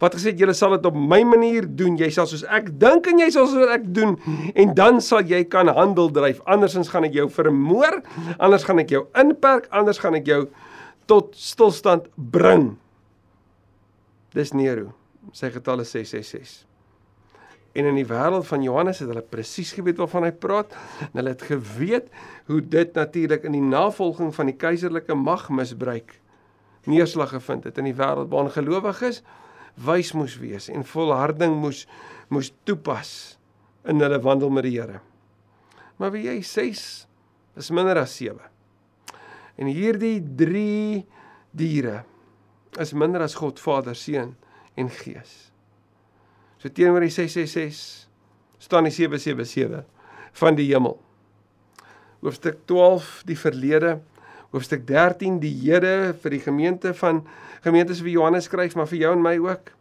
wat 0.00 0.14
gesê 0.16 0.32
het 0.32 0.40
jy 0.40 0.54
sal 0.56 0.76
dit 0.76 0.86
op 0.88 0.96
my 0.96 1.20
manier 1.26 1.66
doen, 1.66 1.96
jy 1.98 2.10
sal 2.14 2.28
soos 2.30 2.44
ek 2.44 2.70
dink 2.80 3.08
en 3.10 3.22
jy 3.22 3.30
sal 3.34 3.48
soos 3.50 3.72
ek 3.72 3.86
doen 3.94 4.16
en 4.54 4.74
dan 4.76 5.00
sal 5.04 5.24
jy 5.26 5.42
kan 5.50 5.70
handel 5.76 6.10
dryf. 6.14 6.40
Andersins 6.44 6.90
gaan 6.92 7.08
ek 7.08 7.16
jou 7.18 7.28
vermoor, 7.32 8.00
anders 8.38 8.66
gaan 8.68 8.82
ek 8.82 8.94
jou 8.94 9.04
inperk, 9.18 9.68
anders 9.70 10.00
gaan 10.02 10.18
ek 10.20 10.28
jou 10.30 10.42
tot 11.10 11.34
stilstand 11.38 12.08
bring. 12.14 12.74
Dis 14.36 14.54
Nero. 14.54 14.92
Sy 15.36 15.50
getal 15.52 15.82
is 15.82 15.90
666. 15.92 16.64
En 17.78 17.86
in 17.86 17.98
die 18.00 18.06
wêreld 18.06 18.46
van 18.48 18.64
Johannes 18.66 18.98
het 18.98 19.10
hulle 19.10 19.22
presies 19.22 19.70
geweet 19.76 19.98
waarvan 20.00 20.26
hy 20.26 20.32
praat. 20.34 20.72
En 21.10 21.20
hulle 21.20 21.34
het 21.34 21.44
geweet 21.46 22.08
hoe 22.50 22.58
dit 22.62 22.96
natuurlik 22.98 23.46
in 23.46 23.54
die 23.54 23.62
navolging 23.62 24.32
van 24.34 24.50
die 24.50 24.56
keiserlike 24.58 25.14
mag 25.14 25.48
misbruik 25.54 26.16
neerslag 26.88 27.28
gevind 27.28 27.64
het 27.64 27.78
in 27.78 27.90
die 27.90 27.96
wêreld 27.96 28.30
waar 28.32 28.50
gelowiges 28.50 29.20
wys 29.84 30.12
moes 30.16 30.36
wees 30.40 30.68
en 30.72 30.84
volharding 30.86 31.54
moes 31.60 31.86
moes 32.30 32.52
toepas 32.68 33.38
in 33.88 34.02
hulle 34.02 34.20
wandel 34.22 34.52
met 34.54 34.66
die 34.68 34.76
Here. 34.76 35.00
Maar 35.98 36.12
wie 36.14 36.26
jy 36.28 36.38
6 36.46 36.84
is 37.60 37.70
minder 37.74 37.98
as 38.00 38.14
7. 38.16 38.38
En 39.60 39.68
hierdie 39.68 40.20
3 40.20 41.02
diere 41.56 42.02
is 42.80 42.94
minder 42.94 43.24
as 43.24 43.34
God 43.34 43.58
Vader, 43.60 43.96
Seun 43.98 44.36
en 44.78 44.90
Gees. 45.00 45.50
So 46.60 46.68
teenoor 46.68 47.02
die 47.04 47.12
666 47.12 48.08
staan 48.60 48.86
die 48.86 48.94
777 48.94 49.84
van 50.40 50.56
die 50.58 50.68
hemel. 50.70 50.98
Hoofstuk 52.20 52.60
12 52.68 53.22
die 53.28 53.38
verlede, 53.40 53.94
hoofstuk 54.52 54.84
13 54.88 55.40
die 55.40 55.52
Here 55.62 56.12
vir 56.20 56.36
die 56.36 56.42
gemeente 56.44 56.92
van 56.96 57.24
gemeentes 57.60 58.00
wie 58.00 58.16
Johannes 58.16 58.48
skryf, 58.48 58.74
maar 58.74 58.88
vir 58.88 59.02
jou 59.04 59.12
en 59.16 59.24
my 59.24 59.36
ook. 59.38 59.72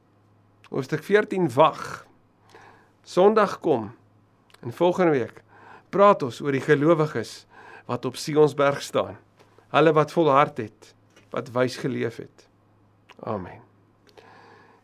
Hoofstuk 0.70 1.04
14 1.04 1.48
wag. 1.54 2.06
Sondag 3.04 3.60
kom. 3.60 3.92
En 4.60 4.74
volgende 4.74 5.12
week 5.12 5.44
praat 5.90 6.24
ons 6.24 6.42
oor 6.42 6.54
die 6.54 6.64
gelowiges 6.64 7.46
wat 7.90 8.06
op 8.06 8.20
Sionsberg 8.20 8.82
staan. 8.86 9.18
Hulle 9.74 9.94
wat 9.94 10.12
volhard 10.12 10.58
het, 10.62 10.94
wat 11.34 11.50
wys 11.56 11.78
geleef 11.82 12.20
het. 12.22 12.46
Amen. 13.20 13.62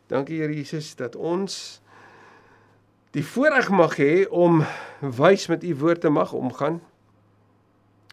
Dankie 0.07 0.39
Here 0.41 0.53
Jesus 0.53 0.95
dat 0.95 1.15
ons 1.15 1.81
die 3.15 3.25
voorreg 3.25 3.69
mag 3.73 3.95
hê 3.97 4.25
om 4.29 4.63
wys 5.01 5.47
met 5.49 5.63
u 5.63 5.75
woord 5.81 6.01
te 6.01 6.09
mag 6.09 6.33
omgaan. 6.33 6.81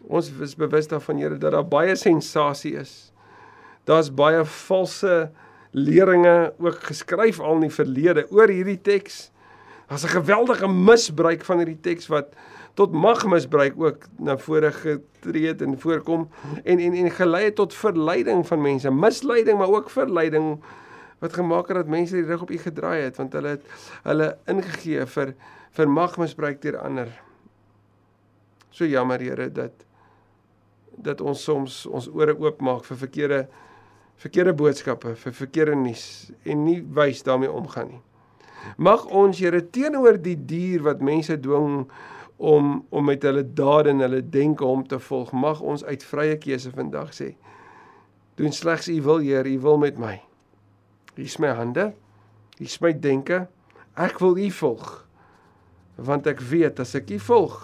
Ons 0.03 0.31
is 0.41 0.55
bewus 0.57 0.87
daarvan 0.87 1.21
Here 1.21 1.37
dat 1.37 1.53
daar 1.53 1.67
baie 1.67 1.95
sensasie 1.95 2.75
is. 2.79 3.12
Daar's 3.83 4.13
baie 4.13 4.45
valse 4.45 5.31
leringe 5.71 6.53
ook 6.57 6.83
geskryf 6.83 7.39
al 7.39 7.59
in 7.59 7.67
die 7.67 7.75
verlede 7.75 8.25
oor 8.31 8.51
hierdie 8.51 8.81
teks. 8.81 9.31
Daar's 9.87 10.05
'n 10.05 10.15
geweldige 10.19 10.67
misbruik 10.67 11.43
van 11.45 11.57
hierdie 11.57 11.81
teks 11.81 12.07
wat 12.07 12.33
tot 12.73 12.91
magmisbruik 12.91 13.73
ook 13.77 14.05
na 14.17 14.37
vore 14.37 14.71
getree 14.71 15.47
het 15.47 15.61
en 15.61 15.79
voorkom 15.79 16.29
en 16.63 16.79
en 16.79 16.93
en 16.93 17.11
gelei 17.11 17.43
het 17.43 17.55
tot 17.55 17.73
verleiding 17.73 18.47
van 18.47 18.61
mense, 18.61 18.91
misleiding 18.91 19.57
maar 19.57 19.69
ook 19.69 19.89
verleiding 19.89 20.63
wat 21.19 21.33
gemaak 21.33 21.67
het 21.67 21.75
dat 21.77 21.87
mense 21.87 22.15
die 22.15 22.25
rug 22.25 22.41
op 22.41 22.51
U 22.51 22.57
gedraai 22.57 23.01
het 23.01 23.17
want 23.17 23.33
hulle 23.33 23.47
het 23.47 23.65
hulle 24.03 24.37
ingegee 24.45 25.05
vir 25.05 25.35
vir 25.73 25.89
magmisbruik 25.89 26.61
deur 26.61 26.77
ander. 26.77 27.09
So 28.69 28.85
jammer 28.85 29.21
Here 29.21 29.51
dat 29.51 29.85
dat 30.95 31.21
ons 31.21 31.43
soms 31.43 31.85
ons 31.85 32.09
ore 32.09 32.35
oopmaak 32.39 32.85
vir 32.85 32.97
verkeerde 32.97 33.47
verkeerde 34.23 34.53
boodskappe, 34.55 35.15
vir 35.19 35.35
verkeerde 35.35 35.75
nuus 35.75 36.31
en 36.47 36.63
nie 36.63 36.79
wys 36.95 37.23
daarmee 37.27 37.51
omgaan 37.51 37.89
nie. 37.91 38.01
Mag 38.77 39.03
ons 39.11 39.41
Here 39.43 39.59
teenoor 39.75 40.17
die 40.23 40.37
dier 40.39 40.83
wat 40.85 41.03
mense 41.03 41.35
dwing 41.43 41.83
om 42.37 42.69
om 42.89 43.05
met 43.05 43.23
hulle 43.27 43.43
dade 43.43 43.91
en 43.91 44.03
hulle 44.03 44.21
denke 44.23 44.65
om 44.65 44.85
te 44.87 44.99
volg, 44.99 45.31
mag 45.31 45.61
ons 45.61 45.83
uit 45.83 46.03
vrye 46.03 46.37
keuse 46.41 46.71
vandag 46.71 47.11
sê: 47.15 47.33
Doen 48.39 48.51
slegs 48.51 48.87
U 48.89 49.01
wil, 49.01 49.21
Heer, 49.21 49.47
U 49.47 49.59
wil 49.59 49.77
met 49.77 49.99
my. 49.99 50.15
Hier 51.15 51.25
is 51.25 51.37
my 51.37 51.51
hande. 51.53 51.91
Hier 52.57 52.67
is 52.67 52.79
my 52.81 52.93
denke. 52.93 53.47
Ek 53.93 54.19
wil 54.23 54.39
U 54.39 54.49
volg. 54.49 54.87
Want 55.95 56.27
ek 56.27 56.41
weet 56.41 56.79
as 56.81 56.95
ek 56.97 57.11
U 57.13 57.19
volg, 57.21 57.57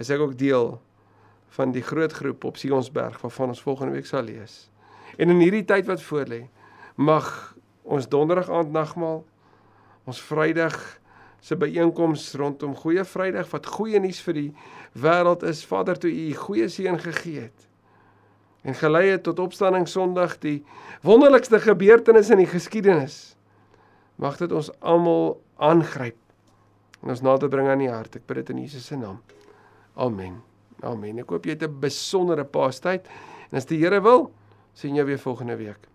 is 0.00 0.10
ek 0.10 0.22
ook 0.22 0.38
deel 0.40 0.78
van 1.58 1.74
die 1.74 1.84
groot 1.84 2.12
groep 2.12 2.46
op 2.48 2.56
Sionsberg 2.56 3.20
waarvan 3.20 3.52
ons 3.52 3.62
volgende 3.62 3.98
week 3.98 4.08
sal 4.08 4.24
lees. 4.26 4.64
En 5.16 5.30
in 5.30 5.40
hierdie 5.40 5.64
tyd 5.64 5.86
wat 5.86 6.02
voorlê, 6.02 6.44
mag 6.96 7.28
ons 7.82 8.08
donderdag 8.08 8.50
aand 8.50 8.72
nagmaal, 8.72 9.24
ons 10.04 10.20
Vrydag 10.20 10.76
se 11.44 11.56
byeenkoms 11.56 12.34
rondom 12.40 12.74
Goeie 12.76 13.04
Vrydag 13.04 13.50
wat 13.52 13.66
goeie 13.66 14.00
nuus 14.00 14.20
vir 14.24 14.34
die 14.34 14.50
wêreld 14.96 15.44
is. 15.44 15.64
Vader, 15.68 15.98
toe 16.00 16.10
U 16.10 16.32
goeie 16.46 16.68
seën 16.68 16.98
gegee 16.98 17.46
het 17.48 17.70
en 18.64 18.72
gelei 18.74 19.10
het 19.10 19.22
tot 19.26 19.38
opstanding 19.44 19.84
Sondag, 19.88 20.38
die 20.40 20.62
wonderlikste 21.04 21.60
gebeurtenis 21.60 22.30
in 22.32 22.40
die 22.40 22.48
geskiedenis. 22.48 23.36
Mag 24.16 24.38
dit 24.40 24.52
ons 24.56 24.70
almal 24.80 25.34
aangryp 25.60 26.16
en 27.02 27.12
ons 27.12 27.20
nader 27.20 27.50
bring 27.52 27.68
aan 27.68 27.82
die 27.84 27.90
hart. 27.92 28.16
Ek 28.16 28.24
bid 28.24 28.40
dit 28.40 28.54
in 28.54 28.62
Jesus 28.64 28.86
se 28.88 28.96
naam. 28.96 29.18
Amen. 30.00 30.38
Amen. 30.80 31.20
Ek 31.20 31.28
hoop 31.28 31.44
jy 31.44 31.58
het 31.58 31.68
'n 31.68 31.80
besondere 31.80 32.44
Paastyd 32.44 33.04
en 33.50 33.58
as 33.60 33.68
die 33.68 33.78
Here 33.78 34.00
wil, 34.00 34.32
sien 34.74 34.94
jou 34.94 35.06
weer 35.06 35.18
volgende 35.18 35.56
week. 35.56 35.88